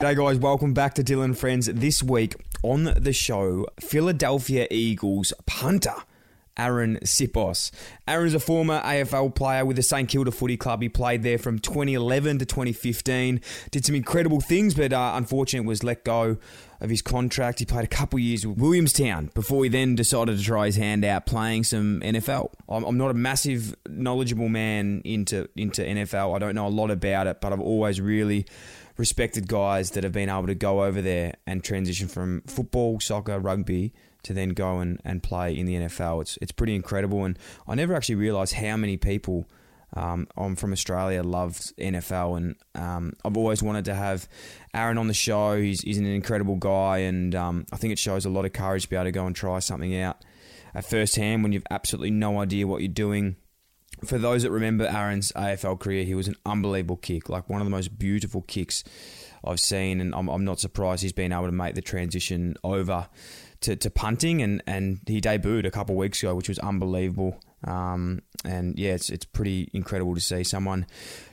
[0.00, 0.38] G'day, guys.
[0.38, 1.66] Welcome back to Dylan Friends.
[1.66, 5.92] This week on the show, Philadelphia Eagles punter.
[6.56, 7.70] Arryn Siposs.
[8.08, 10.82] Arryn's a former AFL player with the St Kilda Footy Club.
[10.82, 13.40] He played there from 2011 to 2015.
[13.70, 16.38] Did some incredible things, but uh, unfortunately was let go
[16.80, 17.60] of his contract.
[17.60, 21.04] He played a couple years with Williamstown before he then decided to try his hand
[21.04, 22.52] out playing some NFL.
[22.68, 26.34] I'm, I'm not a massive knowledgeable man into into NFL.
[26.34, 28.46] I don't know a lot about it, but I've always really
[29.00, 33.40] respected guys that have been able to go over there and transition from football, soccer,
[33.40, 36.20] rugby to then go and, and play in the NFL.
[36.20, 39.48] It's it's pretty incredible, and I never actually realised how many people
[39.96, 44.28] um, I'm from Australia loves NFL, and um, I've always wanted to have
[44.74, 45.60] Arryn on the show.
[45.60, 48.82] He's, he's an incredible guy, and um, I think it shows a lot of courage
[48.82, 50.22] to be able to go and try something out
[50.74, 53.36] at first hand when you've absolutely no idea what you're doing.
[54.04, 57.66] For those that remember Arryn's AFL career, he was an unbelievable kick, like one of
[57.66, 58.84] the most beautiful kicks
[59.44, 63.08] I've seen, and I'm, I'm not surprised he's been able to make the transition over
[63.62, 67.40] to, to punting, and, and he debuted a couple of weeks ago, which was unbelievable.
[67.64, 70.86] Um, and yeah, it's it's pretty incredible to see someone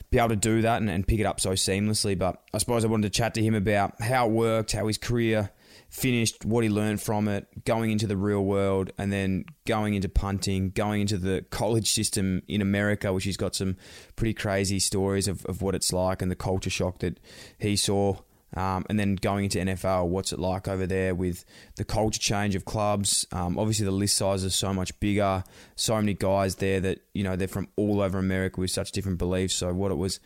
[0.10, 2.18] be able to do that and, and pick it up so seamlessly.
[2.18, 4.98] But I suppose I wanted to chat to him about how it worked, how his
[4.98, 5.52] career
[5.90, 10.10] finished, what he learned from it, going into the real world, and then going into
[10.10, 13.76] punting, going into the college system in America, which he's got some
[14.16, 17.20] pretty crazy stories of, of what it's like and the culture shock that
[17.58, 18.16] he saw.
[18.56, 21.44] Um, and then going into NFL, what's it like over there with
[21.76, 23.26] the culture change of clubs?
[23.32, 25.44] Um, obviously, the list size is so much bigger.
[25.76, 29.18] So many guys there that you know they're from all over America with such different
[29.18, 29.54] beliefs.
[29.56, 30.20] So what it was,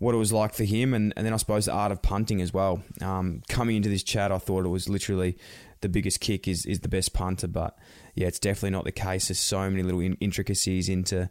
[0.00, 2.40] what it was like for him, and, and then I suppose the art of punting
[2.40, 2.82] as well.
[3.00, 5.38] Um, coming into this chat, I thought it was literally
[5.80, 7.78] the biggest kick is is the best punter, but
[8.18, 9.28] yeah, it's definitely not the case.
[9.28, 11.30] There's so many little intricacies into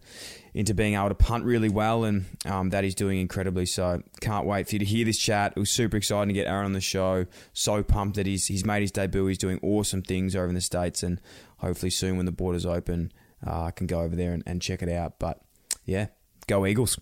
[0.53, 3.65] into being able to punt really well, and um, that he's doing incredibly.
[3.65, 5.51] So can't wait for you to hear this chat.
[5.57, 7.25] It was super exciting to get Arryn on the show.
[7.51, 9.27] So pumped that he's he's made his debut.
[9.27, 11.19] He's doing awesome things over in the states, and
[11.57, 13.11] hopefully soon when the borders open,
[13.45, 15.19] uh, I can go over there and, and check it out.
[15.19, 15.41] But
[15.83, 16.07] yeah,
[16.47, 16.97] go Eagles.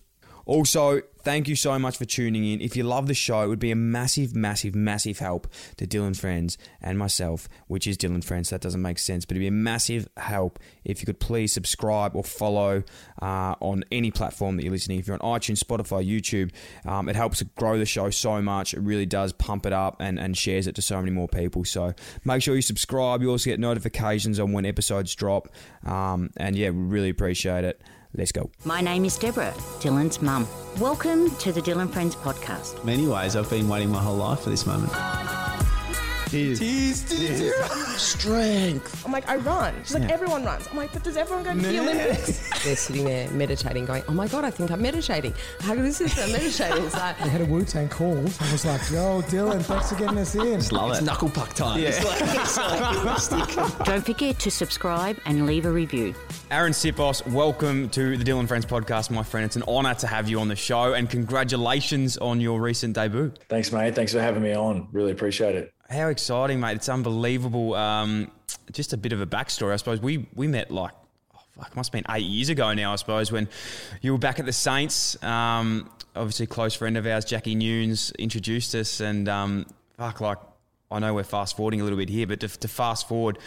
[0.46, 2.60] Also, thank you so much for tuning in.
[2.60, 6.16] If you love the show, it would be a massive, massive, massive help to Dylan
[6.16, 8.50] Friends and myself, which is Dylan Friends.
[8.50, 12.14] That doesn't make sense, but it'd be a massive help if you could please subscribe
[12.14, 12.84] or follow
[13.20, 15.00] uh, on any platform that you're listening.
[15.00, 16.52] If you're on iTunes, Spotify, YouTube,
[16.88, 18.72] um, it helps to grow the show so much.
[18.72, 21.64] It really does pump it up and, and shares it to so many more people.
[21.64, 21.92] So
[22.24, 23.20] make sure you subscribe.
[23.20, 25.48] You also get notifications on when episodes drop.
[25.84, 27.82] Um, and yeah, we really appreciate it.
[28.16, 28.50] Let's go.
[28.64, 30.48] My name is Deborah, Dylan's mum.
[30.80, 32.82] Welcome to the Dylan Friends podcast.
[32.82, 34.90] Many ways, I've been waiting my whole life for this moment.
[36.26, 36.58] Tears.
[36.58, 37.54] Tears, tears.
[37.96, 39.06] Strength.
[39.06, 39.72] I'm like, I run.
[39.84, 40.12] She's like, Yeah.
[40.14, 40.66] everyone runs.
[40.68, 42.50] I'm like, but does everyone go to the Olympics?
[42.64, 45.34] They're sitting there meditating, going, oh my God, I think I'm meditating.
[45.60, 46.84] How this is I'm meditating.
[46.84, 48.18] It's like, We had a Wu Tang call.
[48.18, 50.60] I was like, yo, Dylan, thanks for getting us in.
[50.76, 51.04] Love It's it.
[51.04, 51.80] knuckle puck time.
[51.80, 51.90] Yeah.
[53.84, 56.12] Don't forget to subscribe and leave a review.
[56.50, 59.44] Arryn Siposs, welcome to the Dylan Friends podcast, my friend.
[59.46, 63.32] It's an honour to have you on the show, and congratulations on your recent debut.
[63.48, 63.94] Thanks, mate.
[63.94, 64.88] Thanks for having me on.
[64.90, 65.72] Really appreciate it.
[65.88, 66.76] How exciting, mate!
[66.76, 67.74] It's unbelievable.
[67.74, 68.30] Um,
[68.72, 70.00] just a bit of a backstory, I suppose.
[70.00, 70.92] We we met like
[71.34, 73.48] oh, fuck, must have been eight years ago now, I suppose, when
[74.02, 75.22] you were back at the Saints.
[75.22, 79.66] Um, obviously, close friend of ours, Jackie Nunes, introduced us, and um,
[79.96, 80.38] fuck, like
[80.90, 83.38] I know we're fast forwarding a little bit here, but to, to fast forward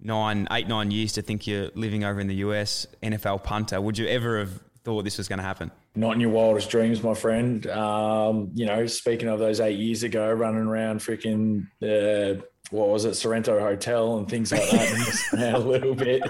[0.00, 3.98] nine, eight, nine years to think you're living over in the US, NFL punter, would
[3.98, 5.70] you ever have thought this was going to happen?
[5.94, 7.66] Not in your wildest dreams, my friend.
[7.66, 12.40] Um, you know, speaking of those eight years ago, running around freaking, uh,
[12.70, 16.22] what was it, Sorrento Hotel and things like that, a little bit,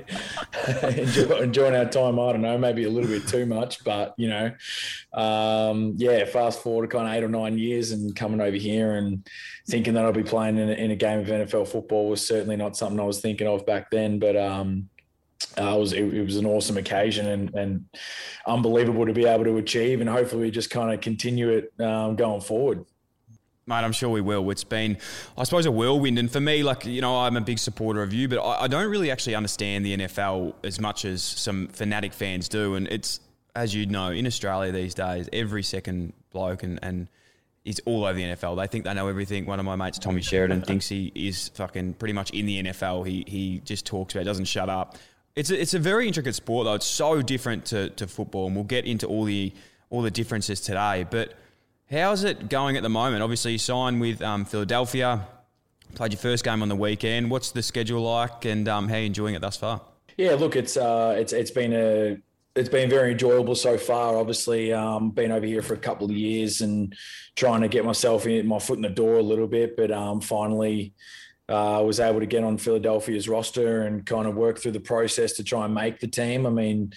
[0.97, 2.19] Enjoy, enjoying our time.
[2.19, 4.53] I don't know, maybe a little bit too much, but you know,
[5.13, 6.25] um, yeah.
[6.25, 9.27] Fast forward to kind of eight or nine years and coming over here and
[9.69, 12.57] thinking that I'll be playing in a, in a game of NFL football was certainly
[12.57, 14.19] not something I was thinking of back then.
[14.19, 14.89] But um,
[15.59, 17.85] uh, it was it, it was an awesome occasion and, and
[18.47, 22.17] unbelievable to be able to achieve, and hopefully we just kind of continue it um,
[22.17, 22.85] going forward.
[23.67, 24.51] Mate, I'm sure we will.
[24.51, 24.99] It's been,
[25.39, 26.19] I suppose, a whirlwind.
[26.19, 28.67] And for me, like, you know, I'm a big supporter of you, but I, I
[28.67, 32.75] don't really actually understand the NFL as much as some fanatic fans do.
[32.75, 33.21] And it's,
[33.55, 37.09] as you know, in Australia these days, every second bloke and, and
[37.65, 38.57] is all over the NFL.
[38.57, 39.47] They think they know everything.
[39.47, 43.07] One of my mates, Tommy Sheridan, thinks he is fucking pretty much in the NFL.
[43.07, 44.97] He, he just talks about it, doesn't shut up.
[45.35, 46.75] It's a, it's a very intricate sport, though.
[46.75, 49.53] It's so different to, to football, and we'll get into all the
[49.89, 51.07] all the differences today.
[51.09, 51.35] But
[51.91, 53.23] how's it going at the moment?
[53.23, 55.27] Obviously, you signed with um, Philadelphia,
[55.95, 57.31] played your first game on the weekend.
[57.31, 59.81] What's the schedule like, and um, how are you enjoying it thus far?
[60.19, 62.19] Yeah, look, it's uh, it's it's been a
[62.55, 64.19] it's been very enjoyable so far.
[64.19, 66.95] Obviously, um, been over here for a couple of years and
[67.37, 70.21] trying to get myself in my foot in the door a little bit, but um,
[70.21, 70.93] finally
[71.49, 75.33] uh, was able to get on Philadelphia's roster and kind of work through the process
[75.35, 76.47] to try and make the team.
[76.47, 76.93] I mean,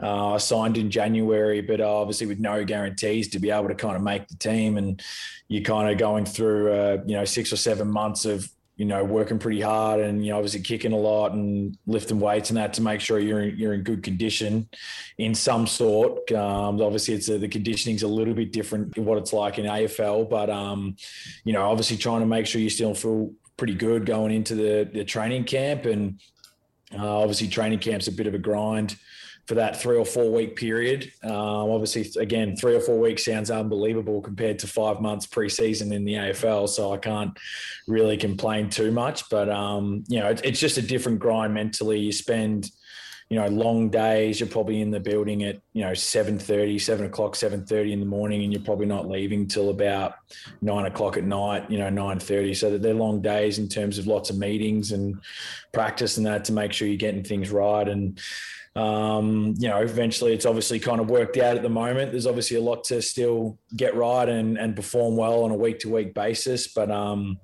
[0.00, 3.96] uh, I signed in January, but obviously with no guarantees to be able to kind
[3.96, 5.02] of make the team, and
[5.48, 8.48] you're kind of going through, uh, you know, six or seven months of
[8.78, 12.50] you know working pretty hard and you know obviously kicking a lot and lifting weights
[12.50, 14.68] and that to make sure you're in, you're in good condition
[15.18, 16.30] in some sort.
[16.30, 20.30] Um, obviously, it's a, the conditioning's a little bit different what it's like in AFL,
[20.30, 20.96] but um,
[21.44, 24.88] you know obviously trying to make sure you still feel pretty good going into the,
[24.90, 25.84] the training camp.
[25.84, 26.18] And
[26.98, 28.96] uh, obviously, training camp's a bit of a grind
[29.46, 31.10] for that three or four week period.
[31.22, 36.04] Um, obviously, again, three or four weeks sounds unbelievable compared to five months preseason in
[36.04, 36.68] the AFL.
[36.68, 37.36] So I can't
[37.86, 39.28] really complain too much.
[39.28, 41.98] But, um, you know, it, it's just a different grind mentally.
[41.98, 42.70] You spend
[43.30, 44.40] you know, long days.
[44.40, 48.42] You're probably in the building at, you know, 7.30, 7 o'clock, 7.30 in the morning,
[48.42, 50.14] and you're probably not leaving till about
[50.62, 52.56] 9 o'clock at night, you know, 9.30.
[52.56, 55.20] So that they're long days in terms of lots of meetings and
[55.72, 57.86] practice and that to make sure you're getting things right.
[57.86, 58.18] And,
[58.74, 62.12] um, you know, eventually it's obviously kind of worked out at the moment.
[62.12, 65.80] There's obviously a lot to still get right and, and perform well on a week
[65.80, 66.68] to week basis.
[66.68, 67.38] But, um,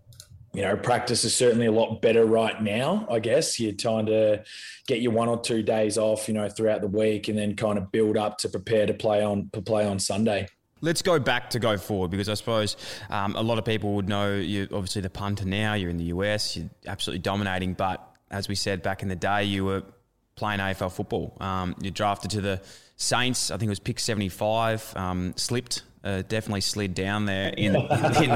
[0.54, 3.06] you know, practice is certainly a lot better right now.
[3.10, 4.44] I guess you're trying to
[4.86, 7.76] get your one or two days off, you know, throughout the week, and then kind
[7.76, 10.46] of build up to prepare to play on to play on Sunday.
[10.80, 12.76] Let's go back to go forward because I suppose
[13.10, 15.74] um, a lot of people would know you obviously the punter now.
[15.74, 17.74] You're in the US, you're absolutely dominating.
[17.74, 19.82] But as we said back in the day, you were
[20.36, 21.36] playing AFL football.
[21.40, 22.62] Um, you drafted to the
[22.96, 23.50] Saints.
[23.50, 24.96] I think it was pick 75.
[24.96, 27.82] Um, slipped uh, definitely slid down there in, in,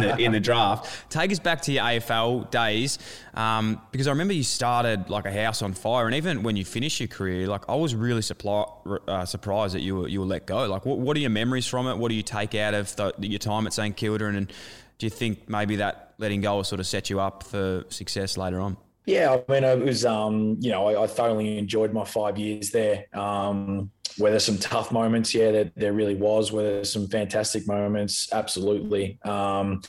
[0.01, 1.11] the in the draft.
[1.11, 2.99] Take us back to your AFL days,
[3.35, 6.65] um, because I remember you started like a house on fire, and even when you
[6.65, 8.65] finished your career, like I was really supply,
[9.07, 10.67] uh, surprised that you were you were let go.
[10.67, 11.97] Like, what, what are your memories from it?
[11.97, 14.53] What do you take out of the, your time at St Kilda, and, and
[14.99, 18.37] do you think maybe that letting go will sort of set you up for success
[18.37, 18.77] later on?
[19.09, 22.71] Yeah, I mean, it was, um, you know, I, I, thoroughly enjoyed my five years
[22.73, 23.07] there.
[23.15, 25.35] Um, were there some tough moments?
[25.35, 26.51] Yeah, there, there really was.
[26.51, 28.29] Were there some fantastic moments?
[28.33, 29.19] Absolutely.
[29.25, 29.83] Um,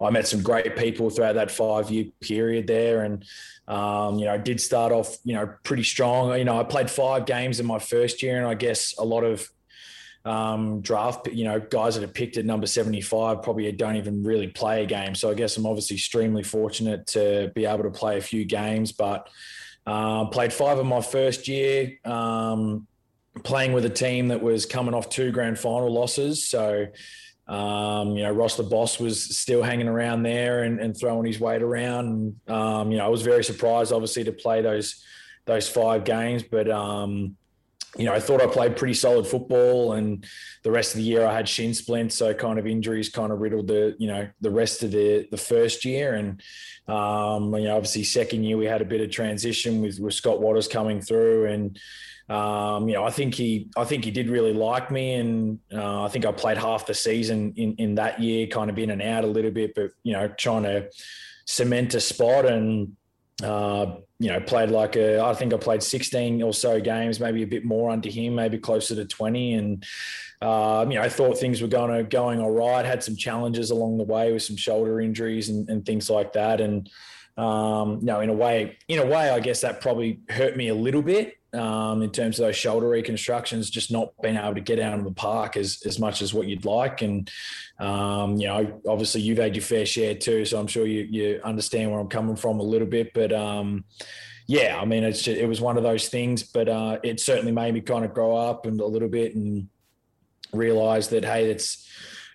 [0.00, 3.04] I met some great people throughout that five year period there.
[3.04, 3.24] And,
[3.68, 6.36] um, you know, I did start off, you know, pretty strong.
[6.38, 9.24] You know, I played five games in my first year, and I guess a lot
[9.24, 9.48] of
[10.24, 14.48] um, draft, you know, guys that are picked at number 75 probably don't even really
[14.48, 15.14] play a game.
[15.14, 18.92] So I guess I'm obviously extremely fortunate to be able to play a few games,
[18.92, 19.28] but
[19.86, 22.86] uh, played five in my first year, um,
[23.42, 26.46] playing with a team that was coming off two grand final losses.
[26.46, 26.86] So,
[27.48, 31.40] um, you know, Ross the boss was still hanging around there and, and throwing his
[31.40, 32.36] weight around.
[32.48, 35.02] Um, you know, I was very surprised, obviously, to play those
[35.44, 37.36] those five games, but um,
[37.98, 40.24] you know, I thought I played pretty solid football, and
[40.62, 43.40] the rest of the year I had shin splints, so kind of injuries kind of
[43.40, 46.40] riddled the you know the rest of the the first year, and
[46.88, 50.40] um, you know obviously second year we had a bit of transition with with Scott
[50.40, 51.78] Watters coming through, and
[52.32, 56.04] um, you know I think he I think he did really like me, and uh,
[56.04, 59.02] I think I played half the season in in that year, kind of in and
[59.02, 60.88] out a little bit, but you know trying to
[61.44, 62.96] cement a spot and
[63.42, 67.42] uh, you know, played like a, I think I played 16 or so games, maybe
[67.42, 69.54] a bit more under him, maybe closer to 20.
[69.54, 69.84] And,
[70.40, 72.84] um, you know, I thought things were going to, going all right.
[72.84, 76.60] Had some challenges along the way with some shoulder injuries and, and things like that.
[76.60, 76.88] And,
[77.36, 80.68] um, you know, in a way, in a way, I guess that probably hurt me
[80.68, 84.60] a little bit um, in terms of those shoulder reconstructions, just not being able to
[84.60, 87.02] get out of the park as, as much as what you'd like.
[87.02, 87.30] And,
[87.78, 90.44] um, you know, obviously you've had your fair share too.
[90.44, 93.84] So I'm sure you, you understand where I'm coming from a little bit, but, um,
[94.46, 97.52] yeah, I mean, it's just, it was one of those things, but, uh, it certainly
[97.52, 99.68] made me kind of grow up and a little bit and
[100.52, 101.86] realize that, Hey, it's,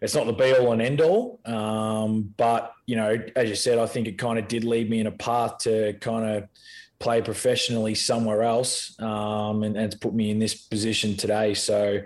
[0.01, 1.39] it's not the be all and end all.
[1.45, 4.99] Um, but, you know, as you said, I think it kind of did lead me
[4.99, 6.49] in a path to kind of,
[6.99, 11.53] play professionally somewhere else, um, and, and it's put me in this position today.
[11.53, 11.99] So,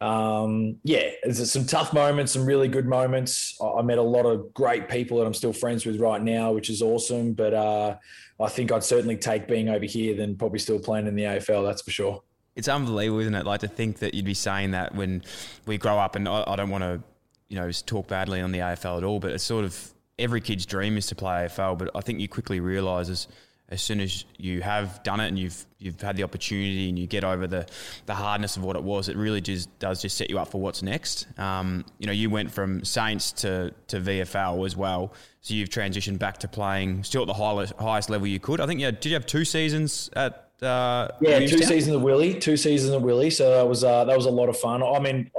[0.00, 3.56] um, yeah, there's some tough moments, some really good moments.
[3.60, 6.52] I, I met a lot of great people that I'm still friends with right now,
[6.52, 7.34] which is awesome.
[7.34, 7.96] But uh,
[8.40, 11.64] I think I'd certainly take being over here than probably still playing in the AFL.
[11.64, 12.22] That's for sure.
[12.56, 13.46] It's unbelievable, isn't it?
[13.46, 15.22] Like to think that you'd be saying that when
[15.66, 17.00] we grow up, and I, I don't want to,
[17.48, 20.66] you know, talk badly on the AFL at all, but it's sort of every kid's
[20.66, 21.78] dream is to play AFL.
[21.78, 23.28] But I think you quickly realise as
[23.72, 27.06] as soon as you have done it and you've you've had the opportunity and you
[27.06, 27.66] get over the
[28.04, 30.60] the hardness of what it was, it really just does just set you up for
[30.60, 31.26] what's next.
[31.38, 36.18] Um, you know, you went from Saints to to VFL as well, so you've transitioned
[36.18, 38.60] back to playing still at the highest highest level you could.
[38.60, 42.38] I think yeah, did you have two seasons at uh, yeah, two seasons of Willie,
[42.38, 43.30] two seasons of Willie.
[43.30, 44.82] So that was uh, that was a lot of fun.
[44.82, 45.30] I mean,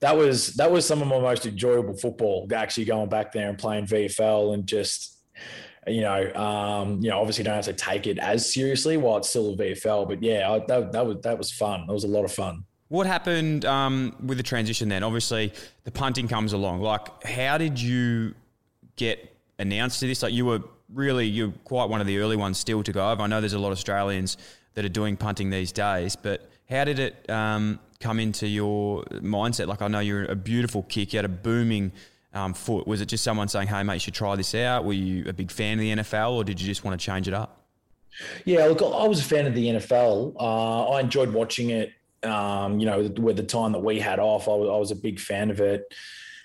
[0.00, 2.46] that was that was some of my most enjoyable football.
[2.54, 5.16] Actually, going back there and playing VFL and just
[5.86, 9.28] you know, um, you know, obviously don't have to take it as seriously while it's
[9.28, 10.08] still a VFL.
[10.08, 11.86] But yeah, I, that, that was that was fun.
[11.86, 12.64] That was a lot of fun.
[12.88, 15.02] What happened um, with the transition then?
[15.02, 15.52] Obviously,
[15.84, 16.80] the punting comes along.
[16.80, 18.34] Like, how did you
[18.94, 20.22] get announced to this?
[20.22, 20.60] Like, you were
[20.92, 23.22] really you're quite one of the early ones still to go over.
[23.22, 24.36] I know there's a lot of Australians
[24.74, 29.66] that are doing punting these days, but how did it um, come into your mindset?
[29.66, 31.12] Like, I know you're a beautiful kick.
[31.12, 31.92] You had a booming
[32.36, 32.86] um, foot?
[32.86, 34.84] Was it just someone saying, "Hey, mate, you should try this out"?
[34.84, 37.26] Were you a big fan of the NFL, or did you just want to change
[37.26, 37.62] it up?
[38.44, 40.36] Yeah, look, I was a fan of the NFL.
[40.38, 41.92] Uh, I enjoyed watching it.
[42.22, 44.96] Um, you know, with the time that we had off, I was, I was a
[44.96, 45.92] big fan of it.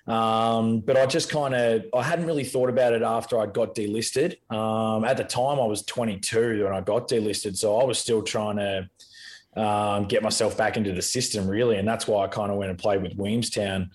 [0.08, 3.76] Um, but I just kind of I hadn't really thought about it after I got
[3.76, 4.38] delisted.
[4.52, 8.24] Um, at the time, I was 22 when I got delisted, so I was still
[8.24, 12.52] trying to um, get myself back into the system, really, and that's why I kind
[12.52, 13.92] of went and played with Williamstown.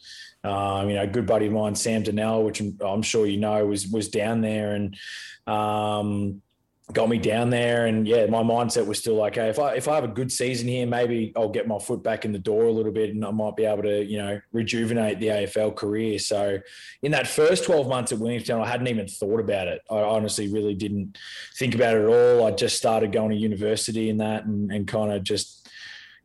[0.47, 3.67] Um, you know, a good buddy of mine, Sam Donnell, which I'm, sure you know,
[3.67, 4.97] was was down there and
[5.47, 6.41] um,
[6.93, 7.87] got me down there.
[7.87, 10.31] And yeah, my mindset was still like, hey, if I if I have a good
[10.31, 13.25] season here, maybe I'll get my foot back in the door a little bit, and
[13.25, 16.19] I might be able to, you know, rejuvenate the AFL career.
[16.21, 16.61] So
[17.03, 19.83] in that first 12 months at Williamstown, I hadn't even thought about it.
[19.91, 21.19] I honestly really didn't
[21.59, 22.47] think about it at all.
[22.47, 25.66] I just started going to university and that, and, and kind of just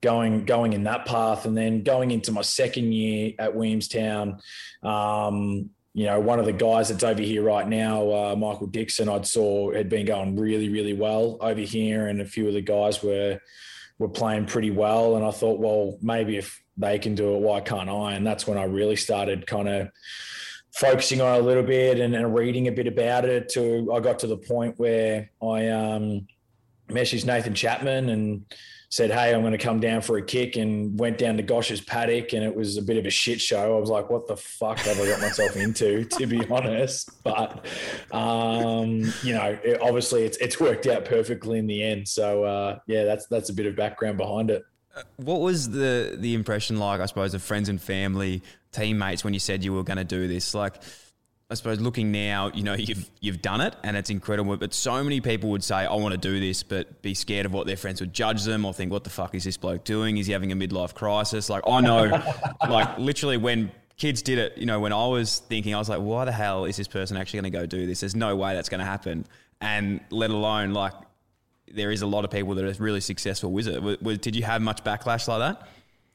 [0.02, 4.40] going going in that path, and then going into my second year at Williamstown.
[4.84, 9.10] Um, you know, one of the guys that's over here right now, uh, Michael Dickson,
[9.10, 12.62] I'd saw had been going really, really well over here, and a few of the
[12.62, 13.40] guys were
[14.00, 15.16] were playing pretty well.
[15.16, 18.14] And I thought, well, maybe if they can do it, why can't I?
[18.14, 19.90] And that's when I really started kind of
[20.74, 23.50] focusing on a little bit and, and, reading a bit about it.
[23.50, 26.28] To I got to the point where I um,
[26.90, 28.46] messaged Nathan Chapman and
[28.92, 31.80] said, Hey, I'm going to come down for a kick and went down to Gosch's
[31.80, 33.78] paddock and it was a bit of a shit show.
[33.78, 37.24] I was like, what the fuck have I got myself into, to be honest?
[37.24, 37.66] But,
[38.12, 42.08] um, you know, it, obviously it's, it's worked out perfectly in the end.
[42.08, 44.64] So, uh, yeah, that's, that's a bit of background behind it.
[45.16, 48.44] What was the, the impression like, I suppose, of friends and family,
[48.74, 50.54] teammates when you said you were going to do this?
[50.54, 50.84] Like,
[51.52, 54.56] I suppose looking now, you know, you've you've done it and it's incredible.
[54.58, 57.54] But so many people would say, I want to do this, but be scared of
[57.54, 60.18] what their friends would judge them or think, what the fuck is this bloke doing?
[60.18, 61.50] Is he having a midlife crisis?
[61.50, 62.24] Like I know,
[62.70, 66.00] like literally when kids did it, you know, when I was thinking, I was like,
[66.00, 68.00] why the hell is this person actually going to go do this?
[68.00, 69.26] There's no way that's going to happen.
[69.60, 70.94] And let alone like
[71.74, 74.22] there is a lot of people that are really successful with it.
[74.22, 75.68] Did you have much backlash like that?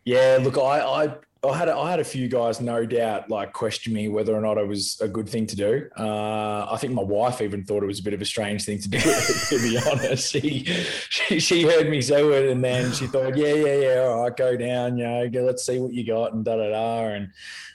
[0.05, 1.15] Yeah, look, I, I
[1.45, 4.41] I had a, I had a few guys, no doubt, like question me whether or
[4.41, 5.89] not it was a good thing to do.
[5.97, 8.79] Uh, I think my wife even thought it was a bit of a strange thing
[8.81, 8.99] to do.
[9.49, 10.65] to be honest, she,
[11.11, 14.37] she, she heard me say it, and then she thought, yeah, yeah, yeah, all right,
[14.37, 17.09] go down, you know, go, let's see what you got, and da da da.
[17.09, 17.31] And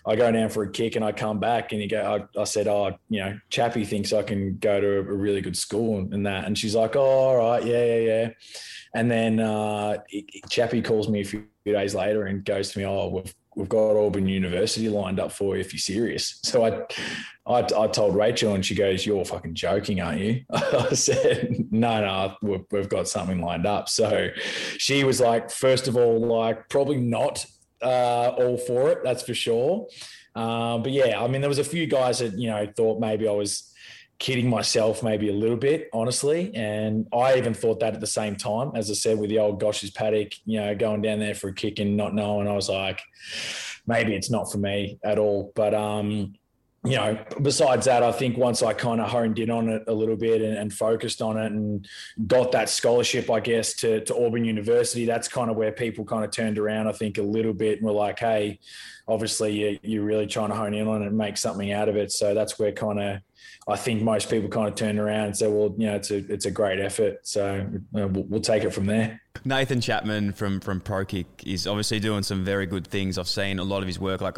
[0.05, 2.45] I go down for a kick, and I come back, and you go, I, I
[2.45, 6.25] said, oh, you know, Chappie thinks I can go to a, really good school and
[6.25, 8.29] that, and she's like, oh, all right, yeah, yeah, yeah.
[8.93, 9.99] And then uh,
[10.49, 13.97] Chappie calls me a few days later and goes to me, oh, we've we've got
[13.97, 16.39] Auburn University lined up for you if you're serious.
[16.43, 16.83] So I,
[17.45, 20.43] I, I told Rachel and she goes, you're fucking joking, aren't you?
[20.51, 23.89] I said, no, no, we've, we've got something lined up.
[23.89, 24.29] So
[24.77, 27.45] she was like, first of all, like probably not
[27.81, 28.99] uh, all for it.
[29.03, 29.87] That's for sure.
[30.33, 33.27] Um, but yeah, I mean, there was a few guys that, you know, thought maybe
[33.27, 33.70] I was
[34.21, 36.51] kidding myself maybe a little bit, honestly.
[36.53, 39.59] And I even thought that at the same time, as I said, with the old
[39.59, 42.69] Gosch's paddock, you know, going down there for a kick and not knowing, I was
[42.69, 43.01] like,
[43.87, 45.51] maybe it's not for me at all.
[45.55, 46.35] But um,
[46.83, 49.93] you know, besides that, I think once I kind of honed in on it a
[49.93, 51.87] little bit and, and, focused on it and
[52.27, 56.23] got that scholarship, I guess, to, to Auburn University, that's kind of where people kind
[56.23, 58.59] of turned around, I think, a little bit and were like, hey,
[59.07, 61.97] obviously you, you're really trying to hone in on it and make something out of
[61.97, 62.11] it.
[62.11, 63.21] So that's where kind of
[63.67, 66.17] I think most people kind of turned around and said, well, you know, it's a,
[66.31, 67.19] it's a great effort.
[67.27, 69.21] So uh, we'll, we'll take it from there.
[69.45, 73.17] Nathan Chapman from, from ProKick is obviously doing some very good things.
[73.17, 74.37] I've seen a lot of his work, like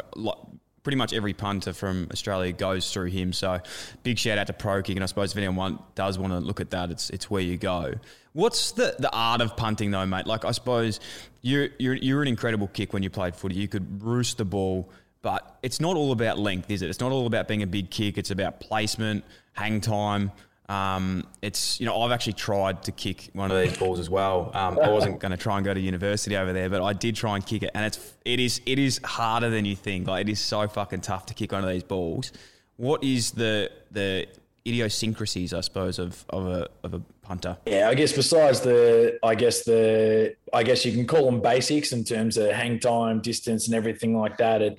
[0.84, 3.32] pretty much every punter from Australia goes through him.
[3.32, 3.60] So
[4.02, 4.94] big shout out to ProKick.
[4.94, 7.56] And I suppose if anyone does want to look at that, it's it's where you
[7.56, 7.94] go.
[8.34, 10.26] What's the, the art of punting though, mate?
[10.26, 11.00] Like I suppose
[11.42, 13.54] you're, you're you're an incredible kick when you played footy.
[13.56, 14.90] You could roost the ball,
[15.24, 16.90] but it's not all about length, is it?
[16.90, 18.18] It's not all about being a big kick.
[18.18, 20.30] It's about placement, hang time.
[20.68, 24.50] Um, it's you know I've actually tried to kick one of these balls as well.
[24.54, 27.16] Um, I wasn't going to try and go to university over there, but I did
[27.16, 30.06] try and kick it, and it's it is it is harder than you think.
[30.06, 32.30] Like it is so fucking tough to kick one of these balls.
[32.76, 34.26] What is the the
[34.66, 37.56] idiosyncrasies, I suppose, of of a of a punter?
[37.66, 41.92] Yeah, I guess besides the, I guess the, I guess you can call them basics
[41.92, 44.62] in terms of hang time, distance, and everything like that.
[44.62, 44.78] And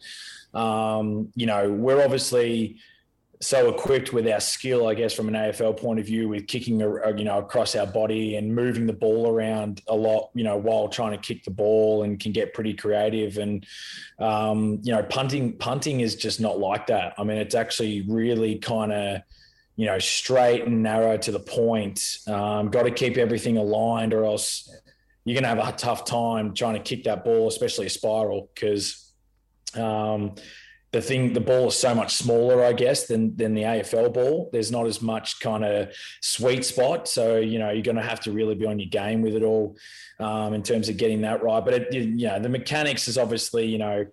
[0.55, 2.77] um, you know, we're obviously
[3.41, 6.79] so equipped with our skill, I guess, from an AFL point of view, with kicking,
[6.79, 10.87] you know, across our body and moving the ball around a lot, you know, while
[10.87, 13.37] trying to kick the ball, and can get pretty creative.
[13.37, 13.65] And
[14.19, 17.13] um, you know, punting, punting is just not like that.
[17.17, 19.21] I mean, it's actually really kind of,
[19.75, 22.19] you know, straight and narrow to the point.
[22.27, 24.73] Um, got to keep everything aligned, or else
[25.25, 28.49] you're going to have a tough time trying to kick that ball, especially a spiral,
[28.55, 29.01] because.
[29.77, 30.35] Um,
[30.95, 34.49] the thing the ball is so much smaller i guess than than the afl ball.
[34.53, 37.09] There's not as much kind of sweet spot.
[37.09, 39.43] So you know you're going to have to really be on your game with it
[39.43, 39.75] all
[40.21, 41.63] um, in terms of getting that right.
[41.63, 44.05] But it, you know the mechanics is obviously you know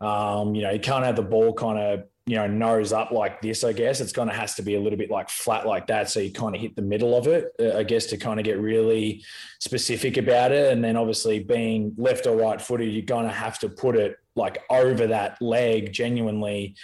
[0.00, 3.42] um, you know you can't have the ball kind of you know nose up like
[3.42, 4.00] this i guess.
[4.00, 6.30] It's kind of has to be a little bit like flat like that so you
[6.30, 9.24] kind of hit the middle of it uh, i guess to kind of get really
[9.58, 10.70] specific about it.
[10.72, 14.18] And then obviously being left or right footed you're going to have to put it
[14.38, 16.74] like over that leg genuinely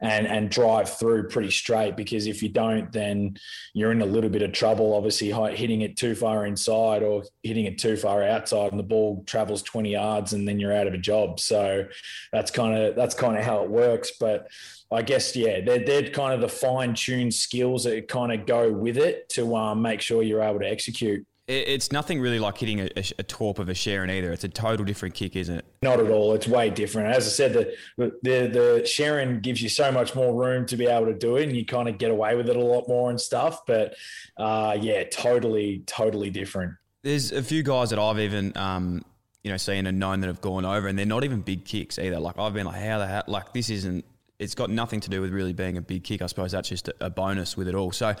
[0.00, 3.36] and and drive through pretty straight because if you don't then
[3.72, 4.94] you're in a little bit of trouble.
[4.94, 9.24] Obviously hitting it too far inside or hitting it too far outside and the ball
[9.26, 11.40] travels 20 yards and then you're out of a job.
[11.40, 11.86] So
[12.32, 14.12] that's kind of that's kind of how it works.
[14.20, 14.48] But
[14.92, 18.70] I guess yeah, they're, they're kind of the fine tuned skills that kind of go
[18.72, 22.80] with it to um, make sure you're able to execute it's nothing really like hitting
[22.80, 24.32] a, a, a torp of a Sherrin either.
[24.32, 25.64] It's a total different kick, isn't it?
[25.82, 26.32] Not at all.
[26.32, 27.14] It's way different.
[27.14, 27.74] As I said, the
[28.22, 31.44] the the Sherrin gives you so much more room to be able to do it,
[31.44, 33.66] and you kind of get away with it a lot more and stuff.
[33.66, 33.94] But
[34.38, 36.74] uh, yeah, totally, totally different.
[37.02, 39.04] There's a few guys that I've even um,
[39.42, 41.98] you know seen and known that have gone over, and they're not even big kicks
[41.98, 42.18] either.
[42.18, 43.24] Like I've been like, how the hell?
[43.26, 44.06] Like this isn't.
[44.38, 46.20] It's got nothing to do with really being a big kick.
[46.20, 47.92] I suppose that's just a bonus with it all.
[47.92, 48.16] So,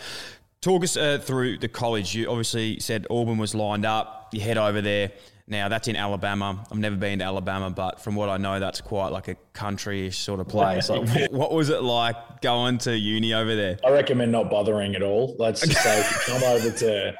[0.64, 2.14] Talk us uh, through the college.
[2.14, 4.30] You obviously said Auburn was lined up.
[4.32, 5.12] You head over there.
[5.46, 6.64] Now that's in Alabama.
[6.70, 10.18] I've never been to Alabama, but from what I know, that's quite like a country-ish
[10.18, 10.88] sort of place.
[10.88, 13.78] Like, what was it like going to uni over there?
[13.84, 15.36] I recommend not bothering at all.
[15.38, 17.14] Let's just say if you come over to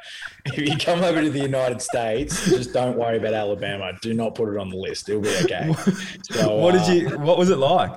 [0.45, 3.93] if you come over to the United States, just don't worry about Alabama.
[4.01, 5.07] Do not put it on the list.
[5.07, 5.73] It'll be okay.
[6.31, 7.17] So, what did you?
[7.19, 7.91] What was it like?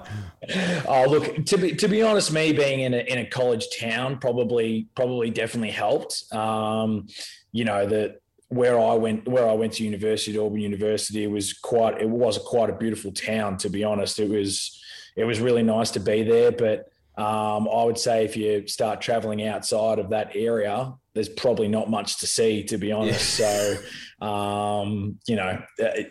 [0.87, 4.19] Oh, look to be to be honest, me being in a in a college town
[4.19, 6.25] probably probably definitely helped.
[6.33, 7.07] Um,
[7.53, 11.53] you know that where I went where I went to university, Auburn University, it was
[11.53, 13.57] quite it was a, quite a beautiful town.
[13.59, 14.81] To be honest, it was
[15.17, 16.51] it was really nice to be there.
[16.51, 21.69] But um, I would say if you start traveling outside of that area, there's probably
[21.69, 22.65] not much to see.
[22.65, 23.77] To be honest, yeah.
[24.21, 26.03] so um, you know, uh,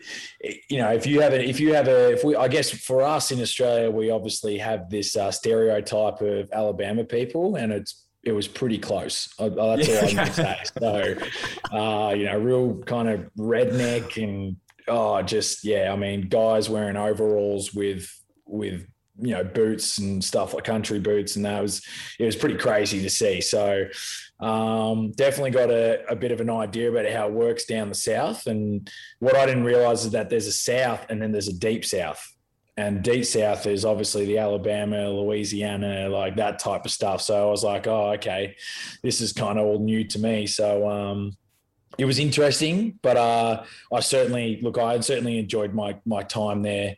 [0.69, 3.01] you know, if you have a if you have a if we I guess for
[3.01, 8.35] us in Australia, we obviously have this uh, stereotype of Alabama people, and it's it
[8.35, 9.33] was pretty close.
[9.39, 10.59] That's all I'm going to say.
[10.77, 11.15] So,
[11.71, 14.57] uh, you know, real kind of redneck and
[14.89, 15.93] oh, just yeah.
[15.93, 18.13] I mean, guys wearing overalls with
[18.45, 18.85] with
[19.19, 21.81] you know boots and stuff like country boots, and that was
[22.19, 23.39] it was pretty crazy to see.
[23.39, 23.85] So,
[24.41, 27.95] um, definitely got a, a bit of an idea about how it works down the
[27.95, 28.45] south.
[28.45, 31.85] And what I didn't realize is that there's a south and then there's a deep
[31.85, 32.36] south
[32.77, 37.21] and deep south is obviously the Alabama, Louisiana, like that type of stuff.
[37.21, 38.55] So I was like, oh, okay,
[39.01, 40.45] this is kind of all new to me.
[40.45, 41.35] So um,
[41.97, 46.95] it was interesting, but uh, I certainly look, I certainly enjoyed my my time there.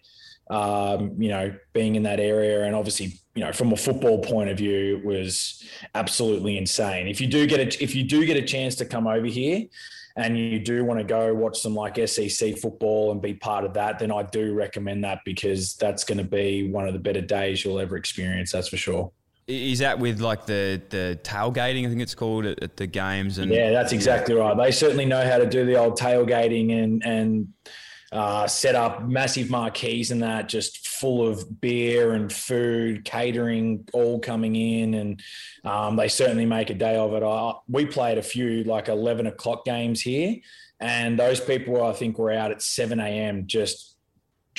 [0.52, 4.50] Um, you know, being in that area, and obviously, you know, from a football point
[4.50, 5.64] of view, it was
[5.94, 7.08] absolutely insane.
[7.08, 9.66] If you do get a if you do get a chance to come over here,
[10.20, 13.74] and you do want to go watch some like SEC football and be part of
[13.74, 17.22] that, then I do recommend that because that's going to be one of the better
[17.22, 18.52] days you'll ever experience.
[18.52, 19.12] That's for sure.
[19.48, 21.86] Is that with like the the tailgating?
[21.86, 23.40] I think it's called at, at the games.
[23.40, 24.56] And Yeah, that's exactly right.
[24.56, 27.48] They certainly know how to do the old tailgating and and
[28.12, 34.20] uh, set up massive marquees and that, just full of beer and food, catering, all
[34.20, 35.22] coming in, and
[35.64, 37.24] um, they certainly make a day of it.
[37.24, 40.38] I, we played a few like eleven o'clock games here,
[40.80, 43.48] and those people I think were out at seven a.m.
[43.48, 43.96] just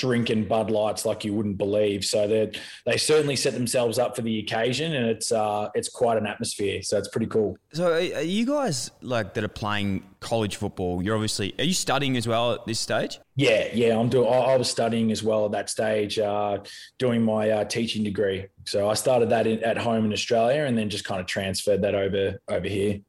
[0.00, 2.04] drinking Bud Lights like you wouldn't believe.
[2.04, 2.50] So they
[2.86, 6.82] they certainly set themselves up for the occasion, and it's uh, it's quite an atmosphere.
[6.82, 7.58] So it's pretty cool.
[7.74, 11.02] So are you guys like that are playing college football?
[11.02, 13.20] You're obviously are you studying as well at this stage?
[13.36, 14.26] Yeah, yeah, I'm doing.
[14.26, 16.58] I I was studying as well at that stage, uh,
[16.98, 18.46] doing my uh, teaching degree.
[18.64, 21.82] So I started that in, at home in Australia, and then just kind of transferred
[21.82, 23.00] that over over here.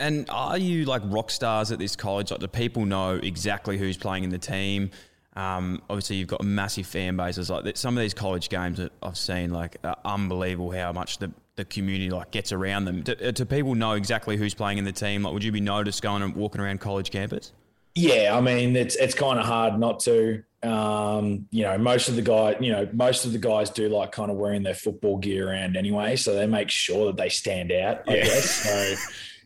[0.00, 2.30] And are you like rock stars at this college?
[2.30, 4.90] Like, do people know exactly who's playing in the team?
[5.38, 7.48] Um, obviously, you've got massive fan bases.
[7.48, 11.18] Like that- some of these college games that I've seen, like are unbelievable how much
[11.18, 13.02] the, the community like gets around them.
[13.02, 15.22] Do, do people know exactly who's playing in the team?
[15.22, 17.52] Like, would you be noticed going and walking around college campus?
[17.94, 20.42] Yeah, I mean it's it's kind of hard not to.
[20.62, 24.10] Um, you know, most of the guy, you know, most of the guys do like
[24.12, 27.70] kind of wearing their football gear around anyway, so they make sure that they stand
[27.72, 28.02] out.
[28.08, 28.24] I Yeah.
[28.24, 28.94] guess so.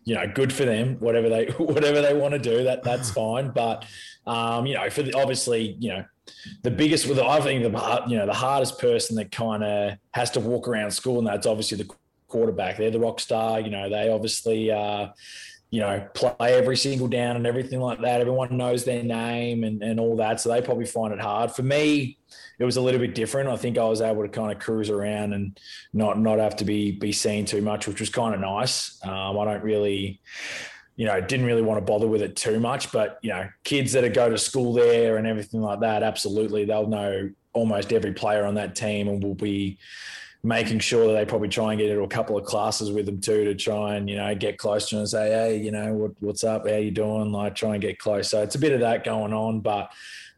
[0.04, 0.96] You know, good for them.
[1.00, 3.50] Whatever they whatever they want to do, that that's fine.
[3.50, 3.84] But
[4.26, 6.04] um, you know, for the, obviously, you know,
[6.62, 10.30] the biggest with I think the you know the hardest person that kind of has
[10.32, 11.90] to walk around school, and that's obviously the
[12.28, 12.76] quarterback.
[12.78, 13.60] They're the rock star.
[13.60, 14.70] You know, they obviously.
[14.70, 15.08] Uh,
[15.72, 18.20] you know, play every single down and everything like that.
[18.20, 20.38] Everyone knows their name and, and all that.
[20.38, 21.50] So they probably find it hard.
[21.50, 22.18] For me,
[22.58, 23.48] it was a little bit different.
[23.48, 25.58] I think I was able to kind of cruise around and
[25.94, 29.02] not not have to be be seen too much, which was kind of nice.
[29.02, 30.20] Um, I don't really,
[30.96, 32.92] you know, didn't really want to bother with it too much.
[32.92, 36.86] But you know, kids that go to school there and everything like that, absolutely, they'll
[36.86, 39.78] know almost every player on that team and will be
[40.44, 43.20] making sure that they probably try and get into a couple of classes with them
[43.20, 45.92] too to try and you know get close to them and say hey you know
[45.94, 46.66] what, what's up?
[46.66, 47.30] How you doing?
[47.30, 48.28] Like try and get close.
[48.28, 49.92] So it's a bit of that going on but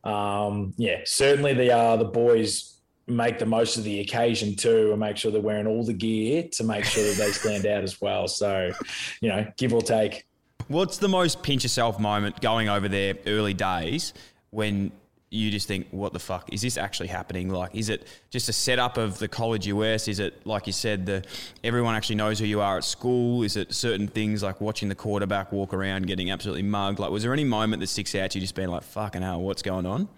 [0.04, 2.74] um, yeah certainly the uh, the boys
[3.06, 6.48] make the most of the occasion too and make sure they're wearing all the gear
[6.52, 8.28] to make sure that they stand out as well.
[8.28, 8.72] So
[9.20, 10.26] you know give or take
[10.68, 14.14] What's the most pinch yourself moment going over there early days
[14.50, 14.92] when
[15.30, 17.50] you just think, what the fuck is this actually happening?
[17.50, 20.06] Like, is it just a setup of the college US?
[20.06, 21.24] Is it like you said, the
[21.64, 23.42] everyone actually knows who you are at school?
[23.42, 26.98] Is it certain things like watching the quarterback walk around getting absolutely mugged?
[26.98, 29.62] Like, was there any moment that sticks out you just being like, fucking hell, what's
[29.62, 30.08] going on?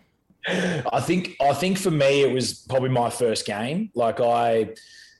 [0.48, 3.90] I think I think for me it was probably my first game.
[3.94, 4.74] Like I,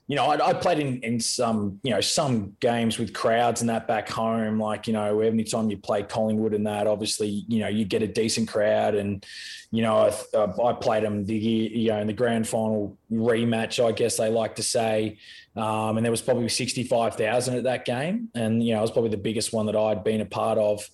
[0.09, 3.71] you know, I, I played in in some you know some games with crowds and
[3.71, 4.61] that back home.
[4.61, 8.03] Like you know, every time you play Collingwood and that, obviously you know you get
[8.03, 8.95] a decent crowd.
[8.95, 9.27] And
[9.73, 13.85] you know, I, uh, I played them the you know in the grand final rematch.
[13.85, 15.19] I guess they like to say.
[15.57, 18.83] Um, and there was probably sixty five thousand at that game, and you know it
[18.83, 20.89] was probably the biggest one that I'd been a part of.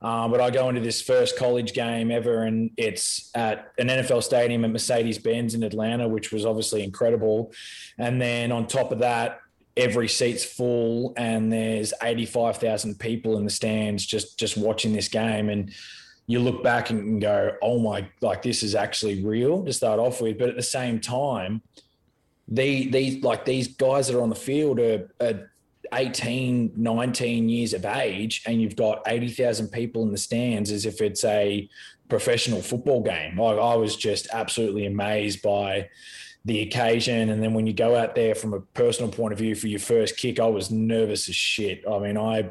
[0.00, 4.22] Um, but I go into this first college game ever, and it's at an NFL
[4.22, 7.52] stadium at Mercedes Benz in Atlanta, which was obviously incredible.
[7.98, 9.40] And then on top of that,
[9.76, 15.48] every seat's full, and there's 85,000 people in the stands just just watching this game.
[15.48, 15.72] And
[16.26, 20.20] you look back and go, "Oh my, like this is actually real." To start off
[20.20, 21.62] with, but at the same time,
[22.46, 25.50] the these like these guys that are on the field are, are
[25.92, 31.00] 18, 19 years of age, and you've got 80,000 people in the stands as if
[31.00, 31.68] it's a
[32.08, 33.38] professional football game.
[33.38, 35.88] Like I was just absolutely amazed by
[36.48, 37.28] the occasion.
[37.28, 39.78] And then when you go out there from a personal point of view for your
[39.78, 41.84] first kick, I was nervous as shit.
[41.88, 42.50] I mean, I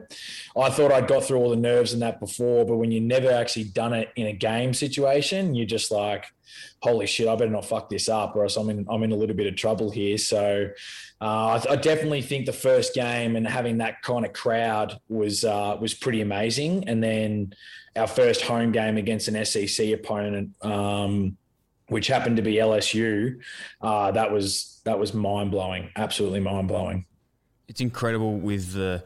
[0.55, 3.31] I thought I'd got through all the nerves and that before, but when you never
[3.31, 6.25] actually done it in a game situation, you're just like,
[6.81, 9.15] holy shit, I better not fuck this up, or else I'm in I'm in a
[9.15, 10.17] little bit of trouble here.
[10.19, 10.69] So
[11.19, 15.43] uh, I, I definitely think the first game and having that kind of crowd was
[15.43, 16.87] uh, was pretty amazing.
[16.87, 17.53] And then
[17.95, 21.35] our first home game against an SEC opponent, um,
[21.89, 23.39] which happened to be LSU,
[23.81, 27.05] uh, that was that was mind blowing, absolutely mind blowing.
[27.67, 29.03] It's incredible with the,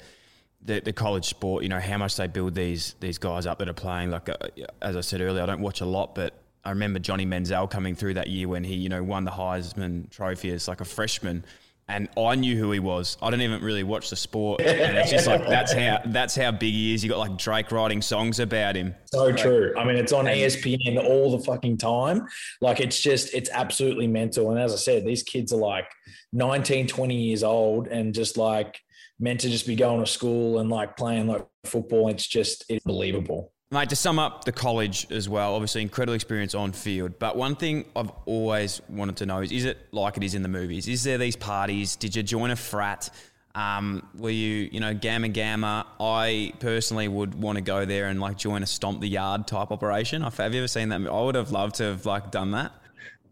[0.62, 1.64] the the college sport.
[1.64, 4.12] You know how much they build these these guys up that are playing.
[4.12, 4.36] Like uh,
[4.82, 7.96] as I said earlier, I don't watch a lot, but I remember Johnny Manziel coming
[7.96, 11.46] through that year when he you know won the Heisman Trophy as like a freshman.
[11.92, 13.18] And I knew who he was.
[13.22, 16.52] I didn't even really watch the sport, and it's just like that's how that's how
[16.52, 17.04] big he is.
[17.04, 18.96] You got like Drake writing songs about him.
[19.06, 19.74] So true.
[19.78, 22.28] I mean, it's on ESPN all the fucking time.
[22.62, 24.52] Like, it's just, it's absolutely mental.
[24.52, 25.90] And as I said, these kids are like
[26.34, 28.80] 19, 20 years old and just like
[29.20, 32.10] meant to just be going to school and like playing like football.
[32.10, 33.52] It's just, it's believable.
[33.74, 37.18] Mate, to sum up the college as well, obviously incredible experience on field.
[37.20, 40.42] But one thing I've always wanted to know is: is it like it is in
[40.42, 40.90] the movies?
[40.90, 41.96] Is there these parties?
[41.96, 43.10] Did you join a frat?
[43.56, 45.88] Um, were you, you know, gamma gamma?
[46.02, 49.72] I personally would want to go there and like join a stomp the yard type
[49.72, 50.22] operation.
[50.22, 51.08] Have you ever seen that?
[51.08, 52.74] I would have loved to have like done that.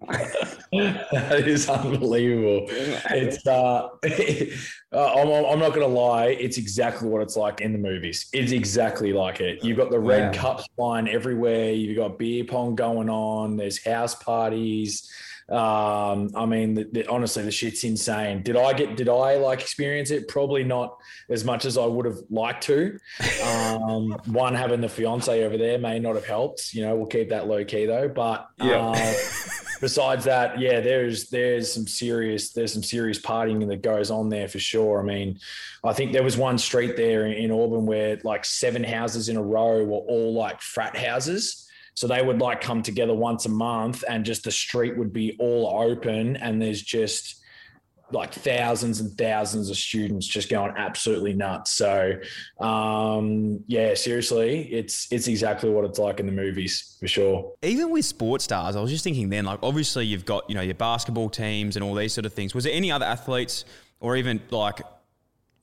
[0.01, 2.67] That is unbelievable.
[2.69, 3.89] It's uh,
[4.91, 8.29] I'm, I'm not gonna lie, it's exactly what it's like in the movies.
[8.33, 9.63] It's exactly like it.
[9.63, 10.41] You've got the red wow.
[10.41, 11.71] cups flying everywhere.
[11.71, 13.57] You've got beer pong going on.
[13.57, 15.09] There's house parties.
[15.51, 18.43] Um, I mean, the, the, honestly, the shit's insane.
[18.43, 18.95] Did I get?
[18.95, 20.27] Did I like experience it?
[20.27, 20.97] Probably not
[21.29, 22.99] as much as I would have liked to.
[23.43, 26.73] Um, one having the fiance over there may not have helped.
[26.73, 28.07] You know, we'll keep that low key though.
[28.07, 28.79] But yeah.
[28.79, 29.13] Uh,
[29.81, 34.47] besides that, yeah, there's there's some serious there's some serious partying that goes on there
[34.47, 34.99] for sure.
[34.99, 35.39] I mean,
[35.83, 39.37] I think there was one street there in, in Auburn where like seven houses in
[39.37, 41.65] a row were all like frat houses.
[41.99, 45.35] So they would like come together once a month and just the street would be
[45.37, 47.41] all open and there's just
[48.11, 51.73] like thousands and thousands of students just going absolutely nuts.
[51.73, 52.13] So,
[52.61, 57.51] um, yeah, seriously, it's it's exactly what it's like in the movies for sure.
[57.63, 60.61] Even with sports stars, I was just thinking then, like obviously you've got you know
[60.61, 62.55] your basketball teams and all these sort of things.
[62.55, 63.65] Was there any other athletes
[63.99, 64.79] or even like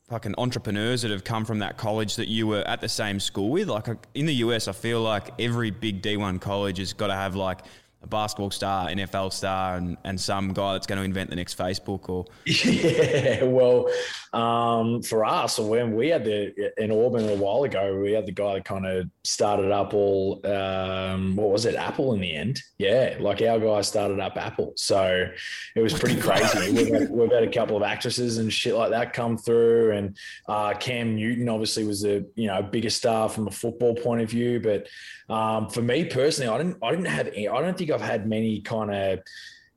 [0.09, 3.51] fucking entrepreneurs that have come from that college that you were at the same school
[3.51, 3.69] with?
[3.69, 7.35] Like in the US, I feel like every big D1 college has got to have
[7.35, 7.61] like
[8.07, 11.59] a basketball star, NFL star, and, and some guy that's going to invent the next
[11.59, 13.45] Facebook or yeah.
[13.45, 13.91] Well,
[14.33, 18.33] um, for us, when we had the in Auburn a while ago, we had the
[18.33, 22.61] guy that kind of started up all um, what was it, Apple in the end?
[22.79, 25.27] Yeah, like our guy started up Apple, so
[25.75, 26.73] it was pretty crazy.
[26.73, 30.17] we've, had, we've, had, a couple of actresses and shit like that come through, and
[30.49, 34.31] uh, Cam Newton obviously was the you know biggest star from a football point of
[34.31, 34.87] view, but
[35.29, 38.61] um, for me personally, I didn't I didn't have I don't think I've had many
[38.61, 39.21] kind of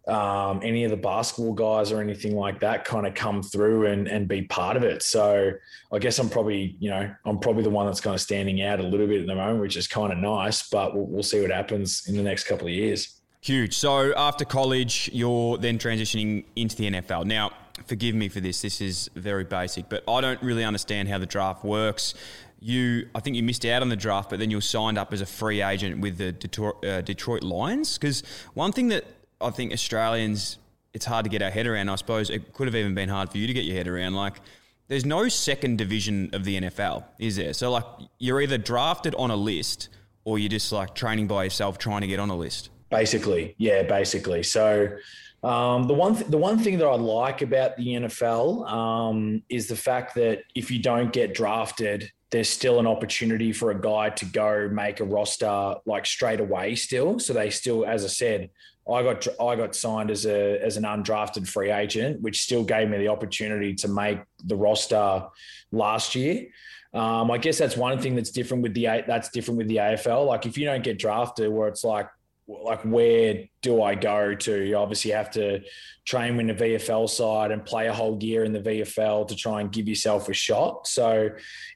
[0.08, 4.08] um, any of the basketball guys or anything like that kind of come through and,
[4.08, 5.04] and be part of it.
[5.04, 5.52] So
[5.92, 8.80] I guess I'm probably, you know, I'm probably the one that's kind of standing out
[8.80, 11.42] a little bit at the moment, which is kind of nice, but we'll, we'll see
[11.42, 13.22] what happens in the next couple of years.
[13.42, 13.78] Huge.
[13.78, 17.26] So after college, you're then transitioning into the NFL.
[17.26, 17.52] Now,
[17.86, 18.62] forgive me for this.
[18.62, 22.16] This is very basic, but I don't really understand how the draft works
[22.60, 25.14] you I think you missed out on the draft, but then you were signed up
[25.14, 27.98] as a free agent with the Detroit, uh, Detroit Lions.
[27.98, 29.06] Because one thing that
[29.42, 30.58] I think Australians
[30.94, 31.90] it's hard to get our head around.
[31.90, 34.14] I suppose it could have even been hard for you to get your head around.
[34.14, 34.42] Like,
[34.88, 37.54] there's no second division of the NFL, is there?
[37.54, 37.86] So like,
[38.18, 39.90] you're either drafted on a list
[40.24, 42.70] or you're just like training by yourself trying to get on a list.
[42.90, 44.44] Basically, yeah, basically.
[44.44, 44.98] So.
[45.42, 49.70] Um, the one th- the one thing that I like about the NFL um, is
[49.70, 54.10] the fact that if you don't get drafted, there's still an opportunity for a guy
[54.10, 57.20] to go make a roster like straight away still.
[57.20, 58.50] So they still, as I said,
[58.92, 62.90] I got I got signed as a as an undrafted free agent, which still gave
[62.90, 65.28] me the opportunity to make the roster
[65.72, 66.48] last year.
[66.94, 70.26] Um, I guess that's one thing that's different with the that's different with the AFL.
[70.26, 72.08] Like if you don't get drafted, where it's like
[72.50, 74.64] like where do I go to?
[74.64, 75.62] You obviously have to
[76.06, 79.62] train in the VFL side and play a whole year in the VFL to try
[79.62, 80.88] and give yourself a shot.
[80.88, 81.30] So,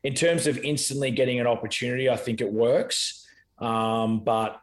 [0.04, 3.28] in terms of instantly getting an opportunity, I think it works.
[3.60, 4.63] Um, but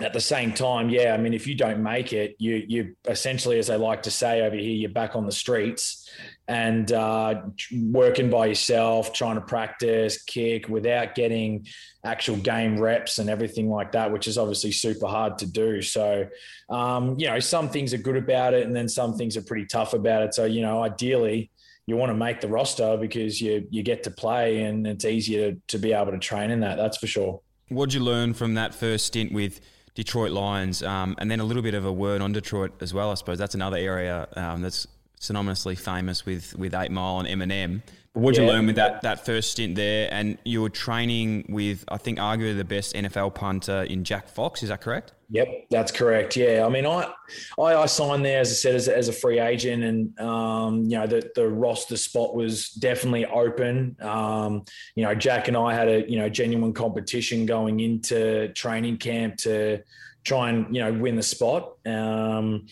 [0.00, 3.58] at the same time, yeah, I mean, if you don't make it, you you essentially,
[3.58, 6.08] as they like to say over here, you're back on the streets
[6.46, 7.42] and uh,
[7.82, 11.66] working by yourself, trying to practice, kick without getting
[12.04, 15.82] actual game reps and everything like that, which is obviously super hard to do.
[15.82, 16.28] So,
[16.70, 19.66] um, you know, some things are good about it, and then some things are pretty
[19.66, 20.32] tough about it.
[20.32, 21.50] So, you know, ideally,
[21.86, 25.52] you want to make the roster because you you get to play, and it's easier
[25.52, 26.76] to, to be able to train in that.
[26.76, 27.40] That's for sure.
[27.68, 29.60] What'd you learn from that first stint with?
[29.98, 33.10] Detroit Lions, um, and then a little bit of a word on Detroit as well.
[33.10, 34.86] I suppose that's another area um, that's
[35.20, 37.82] synonymously famous with with Eight Mile and Eminem.
[38.18, 38.46] What did yeah.
[38.48, 40.08] you learn with that that first stint there?
[40.10, 44.62] And you were training with, I think, arguably the best NFL punter in Jack Fox.
[44.64, 45.12] Is that correct?
[45.30, 46.36] Yep, that's correct.
[46.36, 47.12] Yeah, I mean, I
[47.58, 50.98] I, I signed there as I said as, as a free agent, and um, you
[50.98, 53.96] know the the roster spot was definitely open.
[54.00, 54.64] Um,
[54.96, 59.36] you know, Jack and I had a you know genuine competition going into training camp
[59.38, 59.80] to
[60.28, 61.76] try and you know win the spot.
[61.86, 62.66] Um,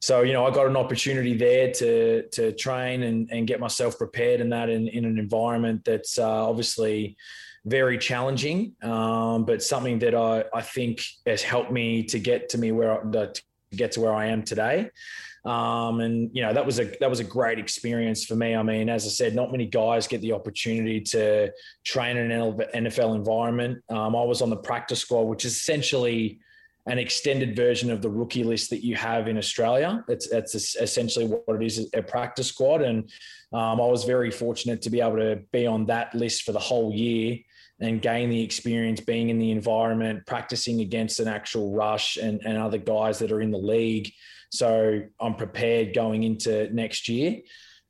[0.00, 3.96] so you know I got an opportunity there to to train and, and get myself
[3.96, 7.16] prepared in that in, in an environment that's uh, obviously
[7.64, 12.58] very challenging, um, but something that I, I think has helped me to get to
[12.58, 13.32] me where I, to
[13.74, 14.90] get to where I am today.
[15.44, 18.56] Um, and you know that was a that was a great experience for me.
[18.56, 21.52] I mean, as I said, not many guys get the opportunity to
[21.84, 23.78] train in an NFL environment.
[23.88, 26.40] Um, I was on the practice squad, which is essentially
[26.86, 30.04] an extended version of the rookie list that you have in Australia.
[30.08, 33.10] It's essentially what it is a practice squad, and
[33.52, 36.58] um, I was very fortunate to be able to be on that list for the
[36.58, 37.38] whole year
[37.80, 42.56] and gain the experience being in the environment, practicing against an actual rush and, and
[42.56, 44.10] other guys that are in the league.
[44.50, 47.40] So I'm prepared going into next year.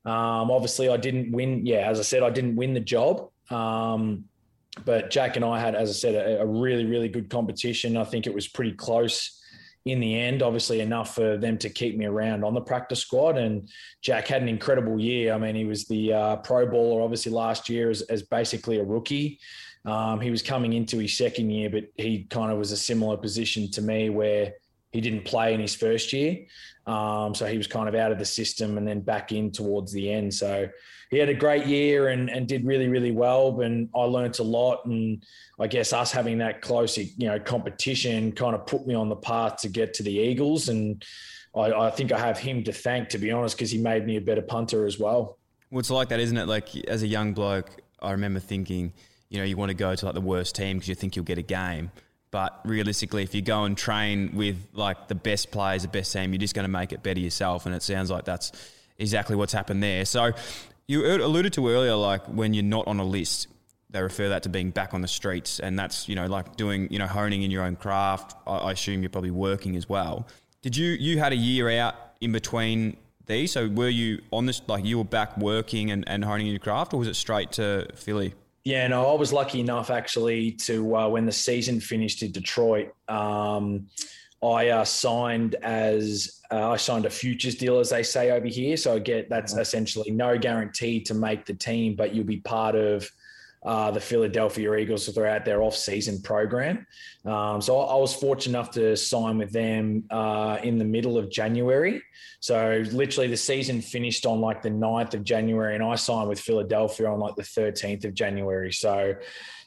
[0.05, 1.65] Um, obviously, I didn't win.
[1.65, 3.29] Yeah, as I said, I didn't win the job.
[3.49, 4.25] Um,
[4.85, 7.97] but Jack and I had, as I said, a, a, really, really good competition.
[7.97, 9.41] I think it was pretty close
[9.85, 10.41] in the end.
[10.41, 13.37] Obviously, enough for them to keep me around on the practice squad.
[13.37, 13.69] And
[14.01, 15.33] Jack had an incredible year.
[15.33, 18.83] I mean, he was the uh, Pro Bowler, obviously, last year as, as basically a
[18.83, 19.39] rookie.
[19.85, 23.15] Um, he was coming into his second year, but he kind of was a similar
[23.15, 24.53] position to me where
[24.91, 26.45] he didn't play in his first year.
[26.85, 29.91] Um, so he was kind of out of the system and then back in towards
[29.91, 30.33] the end.
[30.33, 30.67] So
[31.09, 33.61] he had a great year and, and did really, really well.
[33.61, 34.85] And I learnt a lot.
[34.85, 35.23] And
[35.59, 39.15] I guess us having that close, you know, competition kind of put me on the
[39.15, 40.69] path to get to the Eagles.
[40.69, 41.03] And
[41.55, 44.17] I, I think I have him to thank, to be honest, because he made me
[44.17, 45.37] a better punter as well.
[45.71, 46.47] Well, it's like that, isn't it?
[46.47, 47.69] Like as a young bloke,
[48.01, 48.93] I remember thinking,
[49.29, 51.25] you know, you want to go to like the worst team because you think you'll
[51.25, 51.91] get a game.
[52.31, 56.33] But realistically, if you go and train with like the best players, the best team,
[56.33, 57.65] you're just going to make it better yourself.
[57.65, 58.51] And it sounds like that's
[58.97, 60.03] exactly what's happened there.
[60.05, 60.33] So
[60.87, 63.47] you alluded to earlier, like when you're not on a list,
[63.89, 66.87] they refer that to being back on the streets, and that's you know like doing
[66.91, 68.35] you know honing in your own craft.
[68.45, 70.27] I, I assume you're probably working as well.
[70.61, 73.51] Did you you had a year out in between these?
[73.51, 76.59] So were you on this like you were back working and, and honing in your
[76.59, 78.33] craft, or was it straight to Philly?
[78.63, 82.93] Yeah, no, I was lucky enough actually to uh, when the season finished in Detroit.
[83.07, 83.87] Um,
[84.43, 88.77] I uh, signed as uh, I signed a futures deal, as they say over here.
[88.77, 92.75] So I get that's essentially no guarantee to make the team, but you'll be part
[92.75, 93.09] of
[93.65, 96.85] uh, the Philadelphia Eagles throughout their off-season program.
[97.25, 101.17] Um, so I, I, was fortunate enough to sign with them uh, in the middle
[101.17, 102.01] of January.
[102.39, 106.39] So literally the season finished on like the 9th of January, and I signed with
[106.39, 108.71] Philadelphia on like the 13th of January.
[108.71, 109.15] So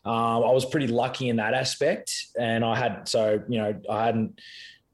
[0.05, 4.07] um, I was pretty lucky in that aspect, and I had so you know I
[4.07, 4.41] hadn't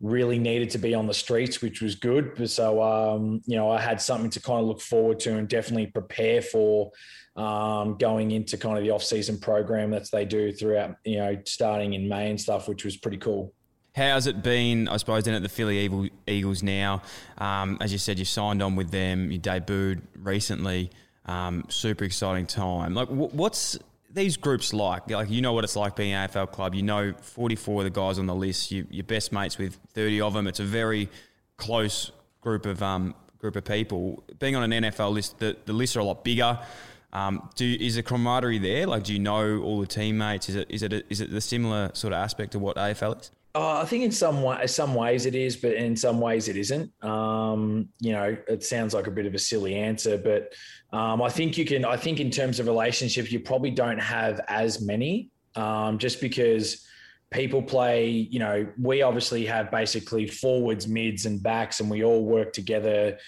[0.01, 2.51] really needed to be on the streets, which was good.
[2.51, 5.87] So, um, you know, I had something to kind of look forward to and definitely
[5.87, 6.91] prepare for
[7.37, 11.95] um, going into kind of the off-season program that they do throughout, you know, starting
[11.95, 13.55] in May and stuff, which was pretty cool.
[13.95, 17.01] How's it been, I suppose, then at the Philly Eagles now?
[17.39, 20.91] Um, as you said, you signed on with them, you debuted recently.
[21.25, 22.93] Um, super exciting time.
[22.93, 23.79] Like, what's
[24.17, 25.09] these groups like?
[25.09, 26.75] Like, you know what it's like being an AFL club.
[26.75, 28.73] You know 44 of the guys on the list.
[28.73, 30.49] You, your best mates with 30 of them.
[30.49, 31.09] It's a very
[31.59, 34.25] close group of um, group of people.
[34.39, 36.59] Being on an NFL list, the, the lists are a lot bigger.
[37.13, 38.87] Um, do is the camaraderie there?
[38.87, 40.49] Like, do you know all the teammates?
[40.49, 43.21] Is it is it a, is it the similar sort of aspect of what AFL
[43.21, 43.31] is?
[43.55, 46.59] Uh, I think in some way, some ways it is, but in some ways it
[46.59, 46.93] isn't.
[47.03, 50.53] Um, you know, it sounds like a bit of a silly answer, but
[50.97, 51.85] um, I think you can.
[51.85, 56.87] I think in terms of relationships, you probably don't have as many, um, just because
[57.31, 58.09] people play.
[58.09, 63.19] You know, we obviously have basically forwards, mids, and backs, and we all work together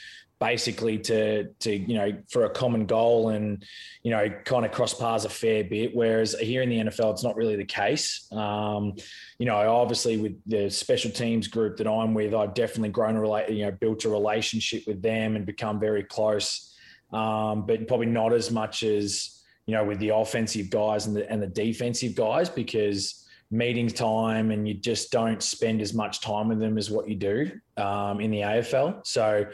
[0.40, 3.64] basically to to you know for a common goal and
[4.04, 7.24] you know kind of cross paths a fair bit whereas here in the NFL it's
[7.24, 8.94] not really the case um,
[9.40, 13.20] you know obviously with the special teams group that I'm with I've definitely grown a
[13.20, 16.68] relate you know built a relationship with them and become very close
[17.12, 21.30] um, but probably not as much as you know with the offensive guys and the
[21.30, 26.48] and the defensive guys because meeting time and you just don't spend as much time
[26.48, 29.46] with them as what you do um, in the AFL so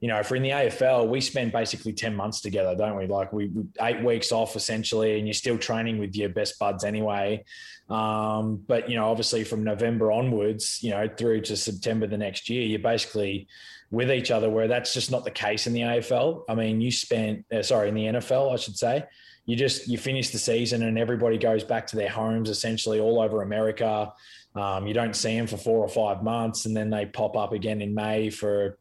[0.00, 3.06] you know, if we're in the AFL, we spend basically 10 months together, don't we?
[3.06, 3.50] Like we
[3.82, 7.44] eight weeks off essentially, and you're still training with your best buds anyway.
[7.90, 12.48] Um, but, you know, obviously from November onwards, you know, through to September the next
[12.48, 13.46] year, you're basically
[13.90, 16.44] with each other, where that's just not the case in the AFL.
[16.48, 19.04] I mean, you spent, uh, sorry, in the NFL, I should say,
[19.44, 23.20] you just, you finish the season and everybody goes back to their homes essentially all
[23.20, 24.12] over America.
[24.54, 27.52] Um, you don't see them for four or five months, and then they pop up
[27.52, 28.78] again in May for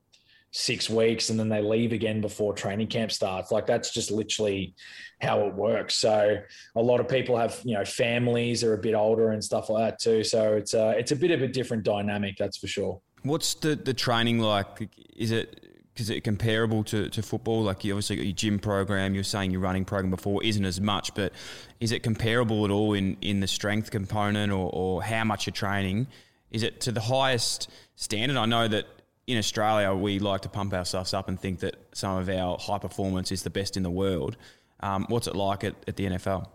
[0.52, 3.52] six weeks and then they leave again before training camp starts.
[3.52, 4.74] Like that's just literally
[5.22, 5.96] how it works.
[5.96, 6.38] So
[6.76, 9.92] a lot of people have, you know, families are a bit older and stuff like
[9.92, 10.24] that too.
[10.24, 13.02] So it's a, it's a bit of a different dynamic, that's for sure.
[13.24, 14.90] What's the, the training like?
[15.16, 15.66] Is it,
[15.98, 17.62] is it comparable to, to football?
[17.64, 20.80] Like you obviously got your gym program, you're saying your running program before isn't as
[20.80, 21.34] much, but
[21.80, 25.54] is it comparable at all in, in the strength component or, or how much you're
[25.54, 26.08] training?
[26.50, 28.38] Is it to the highest standard?
[28.38, 28.88] I know that
[29.30, 32.80] in Australia, we like to pump ourselves up and think that some of our high
[32.80, 34.38] performance is the best in the world.
[34.80, 36.48] Um, what's it like at, at the NFL?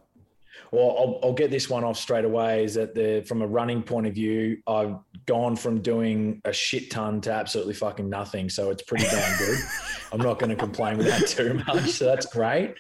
[0.73, 2.65] Well, I'll, I'll, get this one off straight away.
[2.65, 4.97] Is that the from a running point of view, I've
[5.27, 8.49] gone from doing a shit ton to absolutely fucking nothing.
[8.49, 9.59] So it's pretty damn good.
[10.13, 11.91] I'm not going to complain with that too much.
[11.91, 12.75] So that's great.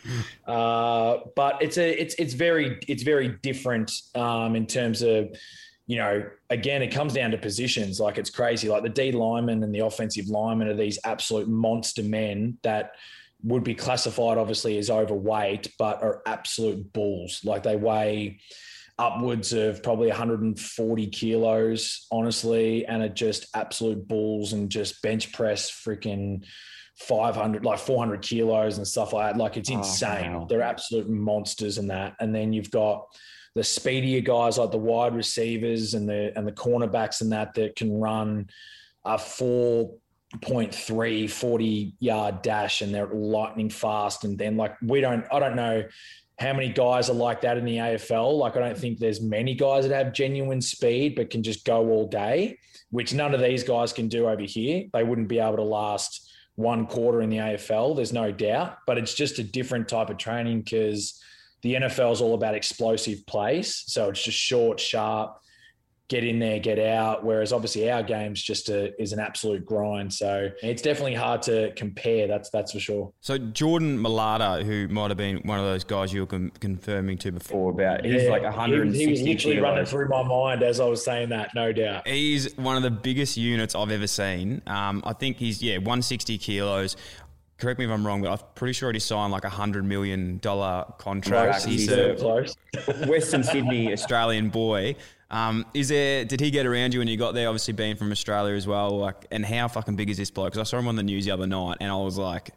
[0.46, 5.36] Uh, but it's a it's it's very it's very different um, in terms of
[5.86, 8.00] you know, again, it comes down to positions.
[8.00, 8.68] Like it's crazy.
[8.68, 12.92] Like the D lineman and the offensive lineman are these absolute monster men that
[13.42, 17.40] would be classified obviously as overweight, but are absolute bulls.
[17.44, 18.40] Like they weigh
[18.98, 25.70] upwards of probably 140 kilos, honestly, and are just absolute bulls and just bench press
[25.70, 26.44] freaking
[26.96, 29.38] 500, like 400 kilos and stuff like that.
[29.38, 30.32] Like it's oh, insane.
[30.32, 30.46] Oh, wow.
[30.48, 32.14] They're absolute monsters in that.
[32.20, 33.04] And then you've got
[33.54, 37.76] the speedier guys like the wide receivers and the and the cornerbacks and that that
[37.76, 38.48] can run
[39.04, 39.94] a four
[40.38, 45.54] 0.3 40 yard dash and they're lightning fast and then like we don't i don't
[45.54, 45.84] know
[46.40, 49.54] how many guys are like that in the afl like i don't think there's many
[49.54, 52.58] guys that have genuine speed but can just go all day
[52.90, 54.84] which none of these guys can do over here.
[54.92, 58.96] They wouldn't be able to last one quarter in the afl there's no doubt but
[58.96, 61.20] it's just a different type of training because
[61.64, 65.40] the nfl is all about explosive plays so it's just short sharp
[66.08, 67.24] get in there, get out.
[67.24, 70.12] Whereas obviously our game's just a, is an absolute grind.
[70.12, 72.26] So it's definitely hard to compare.
[72.28, 73.12] That's that's for sure.
[73.20, 77.18] So Jordan Mailata, who might have been one of those guys you were con- confirming
[77.18, 79.62] to before about, he's yeah, like 160 he, he was literally kilos.
[79.62, 82.06] running through my mind as I was saying that, no doubt.
[82.06, 84.62] He's one of the biggest units I've ever seen.
[84.66, 86.96] Um, I think he's yeah 160 kilos
[87.64, 90.38] correct me if I'm wrong, but I'm pretty sure he signed like a hundred million
[90.38, 91.62] dollar contract.
[91.62, 91.64] Close.
[91.64, 92.56] He's a close.
[93.08, 94.96] Western Sydney Australian boy.
[95.30, 96.24] Um, is there?
[96.24, 97.48] Did he get around you when you got there?
[97.48, 98.98] Obviously, being from Australia as well.
[98.98, 100.52] Like, and how fucking big is this bloke?
[100.52, 102.50] Because I saw him on the news the other night, and I was like,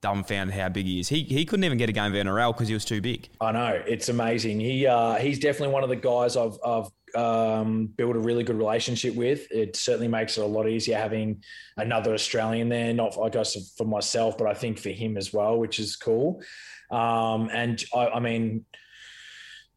[0.00, 1.08] dumbfounded how big he is.
[1.08, 3.28] He he couldn't even get a game of NRL because he was too big.
[3.40, 4.60] I know it's amazing.
[4.60, 8.56] He uh, he's definitely one of the guys I've I've um, built a really good
[8.56, 9.50] relationship with.
[9.50, 11.42] It certainly makes it a lot easier having
[11.76, 12.92] another Australian there.
[12.92, 16.42] Not I guess for myself, but I think for him as well, which is cool.
[16.90, 18.64] Um, and I, I mean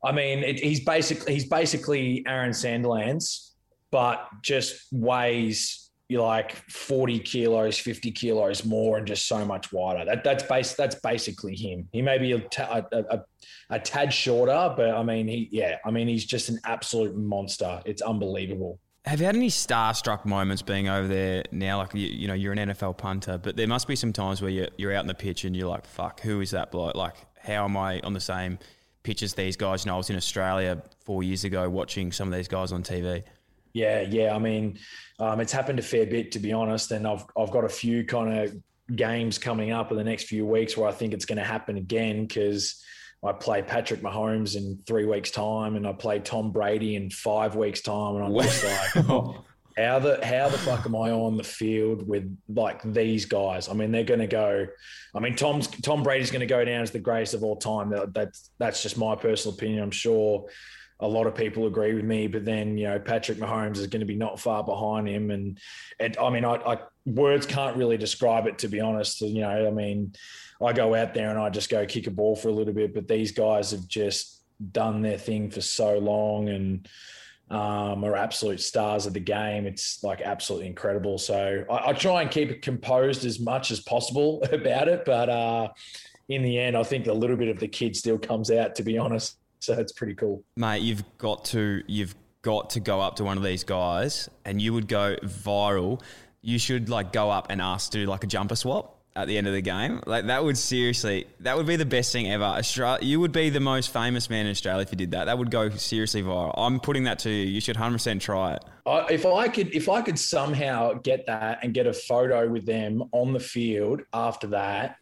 [0.03, 3.51] I mean, it, he's basically he's basically Aaron Sandilands,
[3.89, 5.82] but just weighs
[6.13, 10.05] you like 40 kilos, 50 kilos more, and just so much wider.
[10.05, 11.89] That that's base that's basically him.
[11.91, 13.21] He may be a, a, a,
[13.71, 17.81] a tad shorter, but I mean, he yeah, I mean, he's just an absolute monster.
[17.85, 18.79] It's unbelievable.
[19.05, 21.79] Have you had any starstruck moments being over there now?
[21.79, 24.51] Like you, you know, you're an NFL punter, but there must be some times where
[24.51, 26.95] you're, you're out in the pitch and you're like, "Fuck, who is that bloke?
[26.95, 28.59] Like, how am I on the same?"
[29.03, 29.83] pitch as these guys.
[29.83, 32.83] You know, I was in Australia four years ago watching some of these guys on
[32.83, 33.23] TV.
[33.73, 34.35] Yeah, yeah.
[34.35, 34.79] I mean,
[35.19, 38.05] um, it's happened a fair bit to be honest, and I've I've got a few
[38.05, 38.55] kind of
[38.95, 41.77] games coming up in the next few weeks where I think it's going to happen
[41.77, 42.83] again because
[43.25, 47.55] I play Patrick Mahomes in three weeks' time, and I play Tom Brady in five
[47.55, 49.05] weeks' time, and I'm just like,
[49.77, 53.69] how the how the fuck am I on the field with like these guys?
[53.69, 54.67] I mean, they're going to go.
[55.15, 57.89] I mean, Tom's Tom Brady's going to go down as the greatest of all time.
[57.89, 59.81] That, that's that's just my personal opinion.
[59.81, 60.47] I'm sure
[60.99, 64.01] a lot of people agree with me, but then you know Patrick Mahomes is going
[64.01, 65.59] to be not far behind him, and
[65.99, 69.21] it, I mean, I, I words can't really describe it to be honest.
[69.21, 70.13] You know, I mean,
[70.61, 72.93] I go out there and I just go kick a ball for a little bit,
[72.93, 74.41] but these guys have just
[74.71, 76.87] done their thing for so long and
[77.49, 79.67] um, are absolute stars of the game.
[79.67, 81.17] It's like absolutely incredible.
[81.17, 85.29] So I, I, try and keep it composed as much as possible about it, but
[85.29, 85.69] uh,
[86.29, 88.75] in the end, I think a little bit of the kid still comes out.
[88.75, 90.81] To be honest, so it's pretty cool, mate.
[90.81, 94.73] You've got to you've got to go up to one of these guys, and you
[94.73, 96.01] would go viral.
[96.41, 99.37] You should like go up and ask to do like a jumper swap at the
[99.37, 100.01] end of the game.
[100.05, 102.43] Like that would seriously, that would be the best thing ever.
[102.43, 105.25] Australia, you would be the most famous man in Australia if you did that.
[105.25, 106.53] That would go seriously viral.
[106.57, 107.45] I'm putting that to you.
[107.45, 108.63] You should 100% try it.
[109.11, 113.03] if I could, if I could somehow get that and get a photo with them
[113.11, 114.97] on the field after that,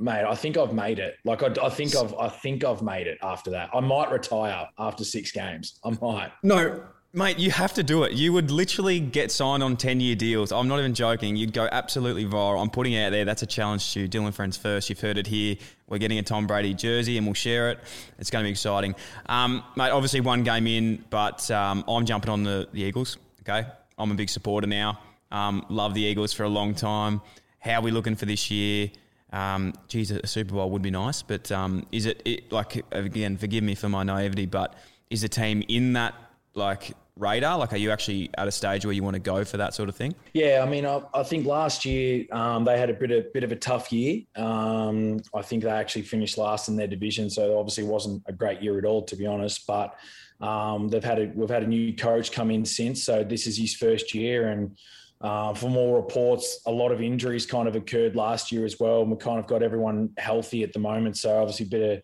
[0.00, 1.16] mate, I think I've made it.
[1.24, 3.70] Like I, I think I've, I think I've made it after that.
[3.74, 5.78] I might retire after six games.
[5.84, 6.32] I might.
[6.42, 6.82] No,
[7.12, 8.12] Mate, you have to do it.
[8.12, 10.52] You would literally get signed on 10 year deals.
[10.52, 11.34] I'm not even joking.
[11.34, 12.62] You'd go absolutely viral.
[12.62, 13.24] I'm putting it out there.
[13.24, 14.88] That's a challenge to Dylan Friends first.
[14.88, 15.56] You've heard it here.
[15.88, 17.80] We're getting a Tom Brady jersey and we'll share it.
[18.20, 18.94] It's going to be exciting.
[19.26, 23.18] Um, mate, obviously one game in, but um, I'm jumping on the, the Eagles.
[23.40, 23.66] Okay.
[23.98, 25.00] I'm a big supporter now.
[25.32, 27.22] Um, love the Eagles for a long time.
[27.58, 28.88] How are we looking for this year?
[29.32, 33.36] Um, geez, a Super Bowl would be nice, but um, is it, it like, again,
[33.36, 34.74] forgive me for my naivety, but
[35.08, 36.14] is the team in that
[36.54, 37.58] like radar?
[37.58, 39.88] Like, are you actually at a stage where you want to go for that sort
[39.88, 40.14] of thing?
[40.32, 43.44] Yeah, I mean, I, I think last year um, they had a bit of bit
[43.44, 44.22] of a tough year.
[44.36, 48.62] Um, I think they actually finished last in their division, so obviously wasn't a great
[48.62, 49.66] year at all, to be honest.
[49.66, 49.96] But
[50.40, 53.56] um, they've had a, we've had a new coach come in since, so this is
[53.56, 54.76] his first year, and
[55.20, 59.02] uh, from all reports, a lot of injuries kind of occurred last year as well,
[59.02, 61.16] and we kind of got everyone healthy at the moment.
[61.16, 62.02] So obviously, a bit of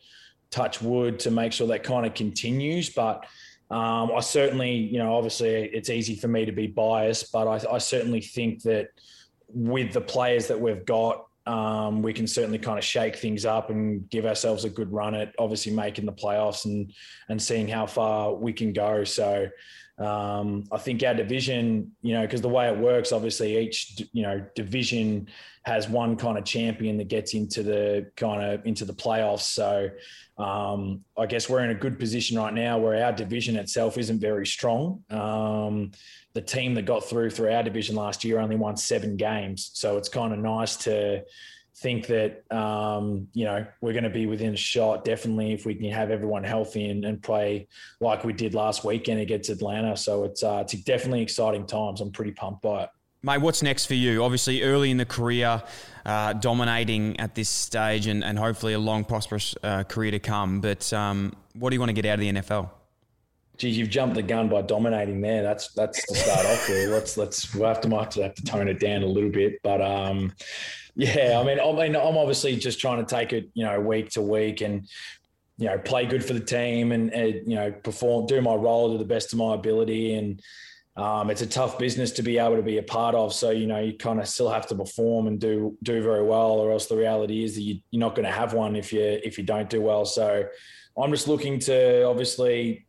[0.51, 3.27] touch wood to make sure that kind of continues, but.
[3.69, 7.75] Um, I certainly, you know, obviously it's easy for me to be biased, but I,
[7.75, 8.91] I certainly think that
[9.49, 13.71] with the players that we've got, um, we can certainly kind of shake things up
[13.71, 16.93] and give ourselves a good run at obviously making the playoffs and
[17.29, 19.05] and seeing how far we can go.
[19.05, 19.49] So
[19.99, 24.23] um, I think our division, you know, because the way it works, obviously each you
[24.23, 25.29] know division
[25.63, 29.41] has one kind of champion that gets into the kind of into the playoffs.
[29.41, 29.89] So
[30.37, 34.21] um, I guess we're in a good position right now where our division itself isn't
[34.21, 35.03] very strong.
[35.09, 35.93] Um,
[36.35, 39.97] the team that got through through our division last year only won seven games, so
[39.97, 41.23] it's kind of nice to
[41.79, 45.91] think that um, you know we're going to be within shot definitely if we can
[45.91, 47.69] have everyone healthy and, and play
[48.01, 49.97] like we did last weekend against Atlanta.
[49.97, 52.01] So it's uh, it's definitely exciting times.
[52.01, 52.91] I'm pretty pumped by it.
[53.23, 54.23] Mate, what's next for you?
[54.23, 55.63] Obviously, early in the career,
[56.05, 60.61] uh, dominating at this stage, and, and hopefully a long, prosperous uh, career to come.
[60.61, 62.71] But um, what do you want to get out of the NFL?
[63.59, 65.43] Geez, you've jumped the gun by dominating there.
[65.43, 66.91] That's that's to start off with.
[66.91, 69.81] Let's let's we'll have to might have to tone it down a little bit, but
[69.81, 70.33] um,
[70.95, 71.41] yeah.
[71.41, 74.23] I mean, I mean, I'm obviously just trying to take it, you know, week to
[74.23, 74.87] week and
[75.59, 78.93] you know play good for the team and, and you know perform, do my role
[78.93, 80.43] to the best of my ability and
[80.97, 83.35] um, it's a tough business to be able to be a part of.
[83.35, 86.53] So you know you kind of still have to perform and do do very well,
[86.53, 89.03] or else the reality is that you, you're not going to have one if you
[89.03, 90.07] if you don't do well.
[90.07, 90.45] So
[90.99, 92.86] I'm just looking to obviously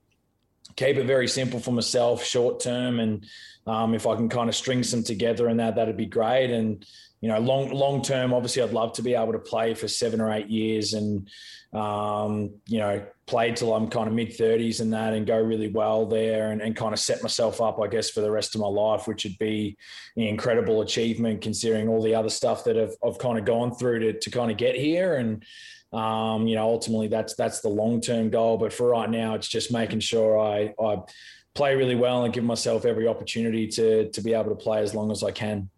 [0.77, 3.25] keep it very simple for myself, short term, and
[3.65, 6.51] um, if I can kind of string some together and that that'd be great.
[6.51, 6.85] And
[7.19, 10.21] you know, long long term, obviously, I'd love to be able to play for seven
[10.21, 11.27] or eight years and
[11.73, 15.67] um, you know, play till I'm kind of mid 30s and that and go really
[15.67, 18.61] well there and, and kind of set myself up, I guess, for the rest of
[18.61, 19.77] my life, which would be
[20.15, 23.99] an incredible achievement considering all the other stuff that I've, I've kind of gone through
[23.99, 25.15] to, to kind of get here.
[25.15, 25.43] And,
[25.93, 28.57] um, you know, ultimately that's, that's the long-term goal.
[28.57, 30.97] But for right now, it's just making sure I, I
[31.55, 34.93] play really well and give myself every opportunity to, to be able to play as
[34.93, 35.69] long as I can.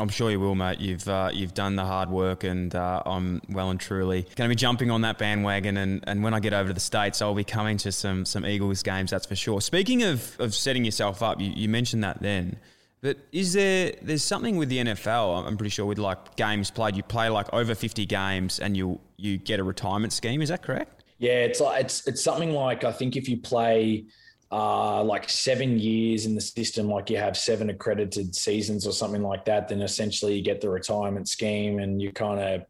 [0.00, 0.78] I'm sure you will, mate.
[0.78, 4.54] You've uh, you've done the hard work, and uh, I'm well and truly going to
[4.54, 5.76] be jumping on that bandwagon.
[5.76, 8.46] And, and when I get over to the states, I'll be coming to some some
[8.46, 9.10] Eagles games.
[9.10, 9.60] That's for sure.
[9.60, 12.58] Speaking of, of setting yourself up, you, you mentioned that then.
[13.00, 15.46] But is there there's something with the NFL?
[15.46, 19.00] I'm pretty sure with like games played, you play like over 50 games, and you
[19.16, 20.42] you get a retirement scheme.
[20.42, 21.04] Is that correct?
[21.18, 24.06] Yeah, it's like it's it's something like I think if you play
[24.50, 29.22] uh, like seven years in the system, like you have seven accredited seasons or something
[29.22, 32.62] like that, then essentially you get the retirement scheme and you kind of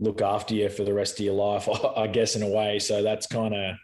[0.00, 2.78] look after you for the rest of your life, I guess, in a way.
[2.78, 3.76] So that's kind of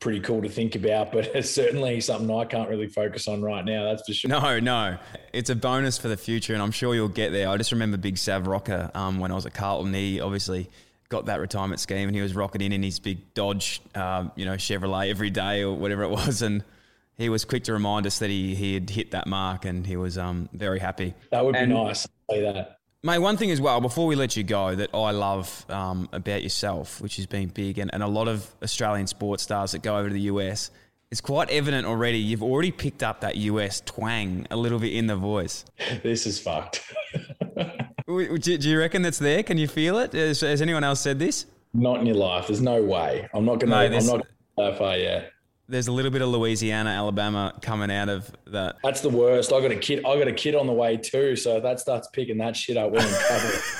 [0.00, 3.64] pretty cool to think about, but it's certainly something I can't really focus on right
[3.64, 3.84] now.
[3.84, 4.30] That's for sure.
[4.30, 4.98] No, no,
[5.32, 7.48] it's a bonus for the future, and I'm sure you'll get there.
[7.48, 9.94] I just remember Big Sav Rocca um, when I was at Carlton.
[9.94, 10.68] He obviously
[11.10, 14.44] got that retirement scheme, and he was rocking in in his big Dodge, um, you
[14.44, 16.64] know, Chevrolet every day or whatever it was, and
[17.16, 19.96] he was quick to remind us that he, he had hit that mark and he
[19.96, 21.14] was um, very happy.
[21.30, 22.08] That would and, be nice.
[22.30, 22.79] say that.
[23.02, 26.42] Mate, one thing as well, before we let you go, that I love um, about
[26.42, 29.96] yourself, which has been big, and, and a lot of Australian sports stars that go
[29.96, 30.70] over to the US,
[31.10, 32.18] it's quite evident already.
[32.18, 35.64] You've already picked up that US twang a little bit in the voice.
[36.02, 36.82] This is fucked.
[38.06, 39.42] do, do, you reckon that's there?
[39.44, 40.12] Can you feel it?
[40.12, 41.46] Has, has, anyone else said this?
[41.72, 42.48] Not in your life.
[42.48, 43.26] There's no way.
[43.32, 43.88] I'm not going to.
[43.88, 44.26] No, I'm not
[44.58, 45.32] that far yet
[45.70, 48.76] there's a little bit of Louisiana, Alabama coming out of that.
[48.82, 49.52] That's the worst.
[49.52, 50.04] I got a kid.
[50.04, 52.76] I got a kid on the way too, so if that starts picking that shit
[52.76, 53.14] up, we're in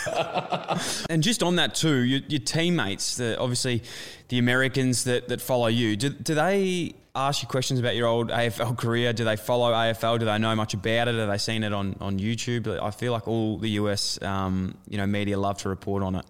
[0.07, 0.81] trouble.
[1.11, 3.83] and just on that too, your, your teammates, the, obviously
[4.29, 8.31] the Americans that, that follow you, do, do they ask you questions about your old
[8.31, 9.13] AFL career?
[9.13, 10.21] Do they follow AFL?
[10.21, 11.17] Do they know much about it?
[11.17, 12.81] Have they seen it on, on YouTube?
[12.81, 16.25] I feel like all the US, um, you know, media love to report on it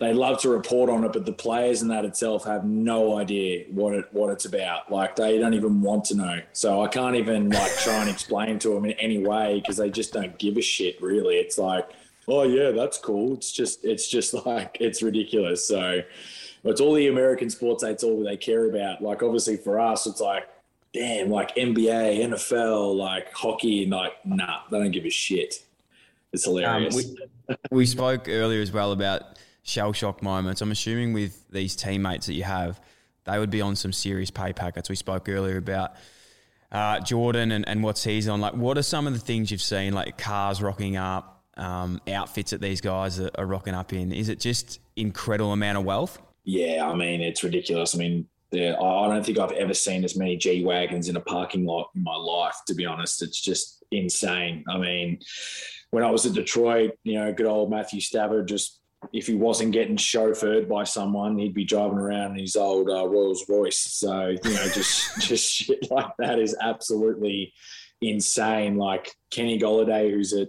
[0.00, 3.66] they love to report on it, but the players and that itself have no idea
[3.70, 4.90] what it what it's about.
[4.90, 6.40] Like they don't even want to know.
[6.52, 9.90] So I can't even like try and explain to them in any way because they
[9.90, 11.00] just don't give a shit.
[11.00, 11.88] Really, it's like,
[12.26, 13.34] oh yeah, that's cool.
[13.34, 15.66] It's just it's just like it's ridiculous.
[15.66, 16.00] So
[16.64, 17.82] it's all the American sports.
[17.82, 19.02] That's all they care about.
[19.02, 20.48] Like obviously for us, it's like.
[20.92, 25.62] Damn, like NBA, NFL, like hockey, and like nah, they don't give a shit.
[26.32, 26.96] It's hilarious.
[26.96, 27.16] Um,
[27.48, 30.60] we, we spoke earlier as well about shell shock moments.
[30.60, 32.80] I'm assuming with these teammates that you have,
[33.24, 34.88] they would be on some serious pay packets.
[34.88, 35.92] We spoke earlier about
[36.72, 38.40] uh, Jordan and, and what's he's on.
[38.40, 42.52] Like, what are some of the things you've seen, like cars rocking up, um, outfits
[42.52, 44.12] that these guys are, are rocking up in?
[44.12, 46.20] Is it just incredible amount of wealth?
[46.44, 47.94] Yeah, I mean, it's ridiculous.
[47.94, 51.66] I mean, I don't think I've ever seen as many G Wagons in a parking
[51.66, 53.22] lot in my life, to be honest.
[53.22, 54.64] It's just insane.
[54.68, 55.20] I mean,
[55.90, 58.79] when I was at Detroit, you know, good old Matthew Stafford just
[59.12, 63.06] if he wasn't getting chauffeured by someone, he'd be driving around in his old uh,
[63.06, 63.78] Rolls Royce.
[63.78, 67.52] So you know, just just shit like that is absolutely
[68.00, 68.76] insane.
[68.76, 70.48] Like Kenny Golladay, who's at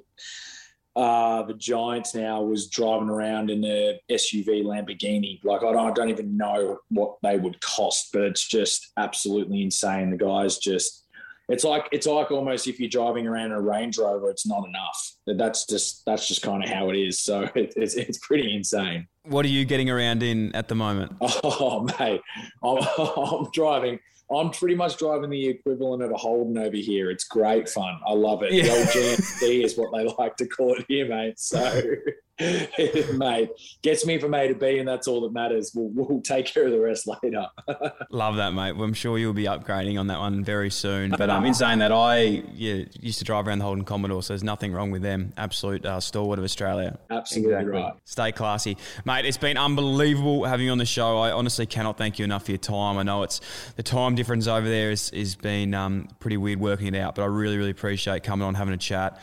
[0.96, 5.44] uh, the Giants now, was driving around in the SUV Lamborghini.
[5.44, 9.62] Like I don't, I don't even know what they would cost, but it's just absolutely
[9.62, 10.12] insane.
[10.12, 11.08] The guys just
[11.52, 14.66] it's like it's like almost if you're driving around in a Range Rover, it's not
[14.68, 15.16] enough.
[15.28, 17.20] That's just that's just kind of how it is.
[17.20, 19.08] So it, it's it's pretty insane.
[19.24, 21.14] What are you getting around in at the moment?
[21.44, 22.22] Oh mate,
[22.64, 24.00] I'm, I'm driving.
[24.34, 27.12] I'm pretty much driving the equivalent of a Holden over here.
[27.12, 28.00] It's great fun.
[28.08, 28.54] I love it.
[28.54, 28.64] Yeah.
[28.64, 31.38] The old GMC is what they like to call it here, mate.
[31.38, 31.60] So
[33.14, 33.50] mate,
[33.82, 35.72] gets me from A to B, and that's all that matters.
[35.74, 37.48] We'll, we'll take care of the rest later.
[38.10, 38.74] Love that, mate.
[38.74, 41.12] Well, I'm sure you'll be upgrading on that one very soon.
[41.12, 44.34] But um, in saying that, I yeah, used to drive around the Holden Commodore, so
[44.34, 45.34] there's nothing wrong with them.
[45.38, 46.98] Absolute uh, stalwart of Australia.
[47.10, 47.82] Absolutely exactly.
[47.82, 47.94] right.
[48.06, 49.26] Stay classy, mate.
[49.26, 51.20] It's been unbelievable having you on the show.
[51.20, 52.98] I honestly cannot thank you enough for your time.
[52.98, 53.42] I know it's
[53.76, 57.24] the time difference over there is is been um, pretty weird working it out, but
[57.24, 59.20] I really really appreciate coming on having a chat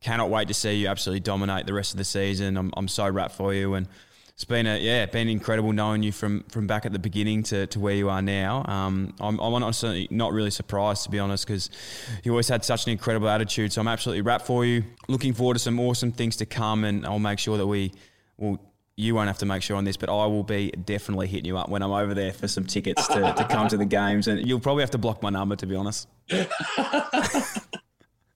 [0.00, 2.56] cannot wait to see you absolutely dominate the rest of the season.
[2.56, 3.86] I'm, I'm so rapt for you, and
[4.30, 7.66] it's been a yeah, been incredible knowing you from from back at the beginning to,
[7.66, 8.64] to where you are now.
[8.66, 11.68] Um, I'm, I'm honestly not really surprised to be honest because
[12.24, 13.72] you always had such an incredible attitude.
[13.72, 14.84] So I'm absolutely rapt for you.
[15.08, 17.92] Looking forward to some awesome things to come, and I'll make sure that we
[18.38, 18.58] will.
[18.96, 21.56] You won't have to make sure on this, but I will be definitely hitting you
[21.56, 24.28] up when I'm over there for some tickets to, to come to the games.
[24.28, 26.06] And you'll probably have to block my number, to be honest.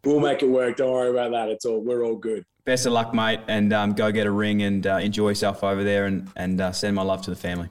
[0.04, 0.76] We'll make it work.
[0.76, 1.48] Don't worry about that.
[1.48, 2.44] It's all we're all good.
[2.64, 5.84] Best of luck, mate, and um, go get a ring and uh, enjoy yourself over
[5.84, 7.68] there, and and uh, send my love to the family.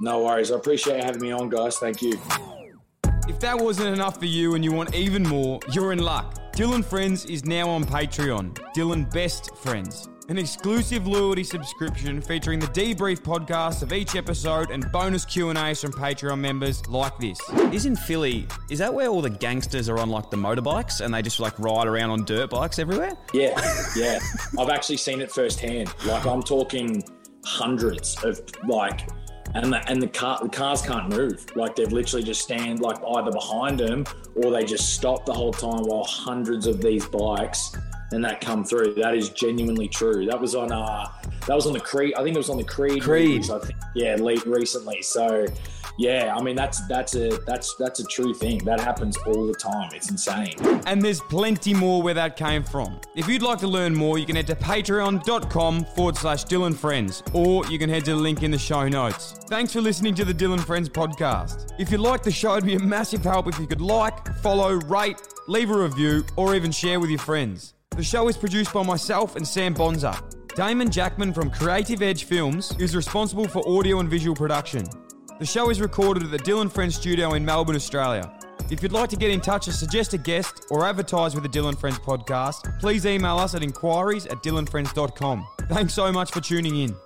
[0.00, 0.50] No worries.
[0.50, 1.78] I appreciate having me on, guys.
[1.78, 2.18] Thank you.
[3.28, 6.45] If that wasn't enough for you and you want even more, you're in luck.
[6.56, 8.54] Dylan Friends is now on Patreon.
[8.74, 14.90] Dylan Best Friends an exclusive loyalty subscription featuring the debrief podcast of each episode and
[14.90, 17.38] bonus Q&As from Patreon members like this.
[17.72, 21.14] Is in Philly, is that where all the gangsters are on like the motorbikes and
[21.14, 23.12] they just like ride around on dirt bikes everywhere?
[23.32, 23.54] Yeah,
[23.94, 24.18] yeah.
[24.58, 25.94] I've actually seen it firsthand.
[26.04, 27.04] Like I'm talking
[27.44, 29.08] hundreds of like
[29.54, 31.44] and the, and the car the cars can't move.
[31.56, 35.52] Like they've literally just stand like either behind them or they just stop the whole
[35.52, 37.76] time while hundreds of these bikes
[38.12, 38.94] and that come through.
[38.94, 40.26] That is genuinely true.
[40.26, 41.08] That was on uh
[41.46, 42.14] that was on the Creed.
[42.14, 43.02] I think it was on the Creed.
[43.02, 43.28] Creed.
[43.28, 43.78] Movies, I think.
[43.94, 45.02] Yeah, late recently.
[45.02, 45.46] So
[45.98, 48.58] yeah, I mean that's that's a that's that's a true thing.
[48.58, 49.90] That happens all the time.
[49.94, 50.54] It's insane.
[50.86, 53.00] And there's plenty more where that came from.
[53.14, 57.22] If you'd like to learn more, you can head to patreon.com forward slash Dylan Friends,
[57.32, 59.38] or you can head to the link in the show notes.
[59.48, 61.72] Thanks for listening to the Dylan Friends podcast.
[61.78, 64.72] If you like the show, it'd be a massive help if you could like, follow,
[64.72, 67.74] rate, leave a review, or even share with your friends.
[67.90, 70.20] The show is produced by myself and Sam Bonza.
[70.54, 74.86] Damon Jackman from Creative Edge Films is responsible for audio and visual production.
[75.38, 78.32] The show is recorded at the Dylan Friends studio in Melbourne, Australia.
[78.70, 81.50] If you'd like to get in touch or suggest a guest or advertise with the
[81.50, 85.46] Dylan Friends podcast, please email us at inquiries at dylanfriends.com.
[85.68, 86.96] Thanks so much for tuning in.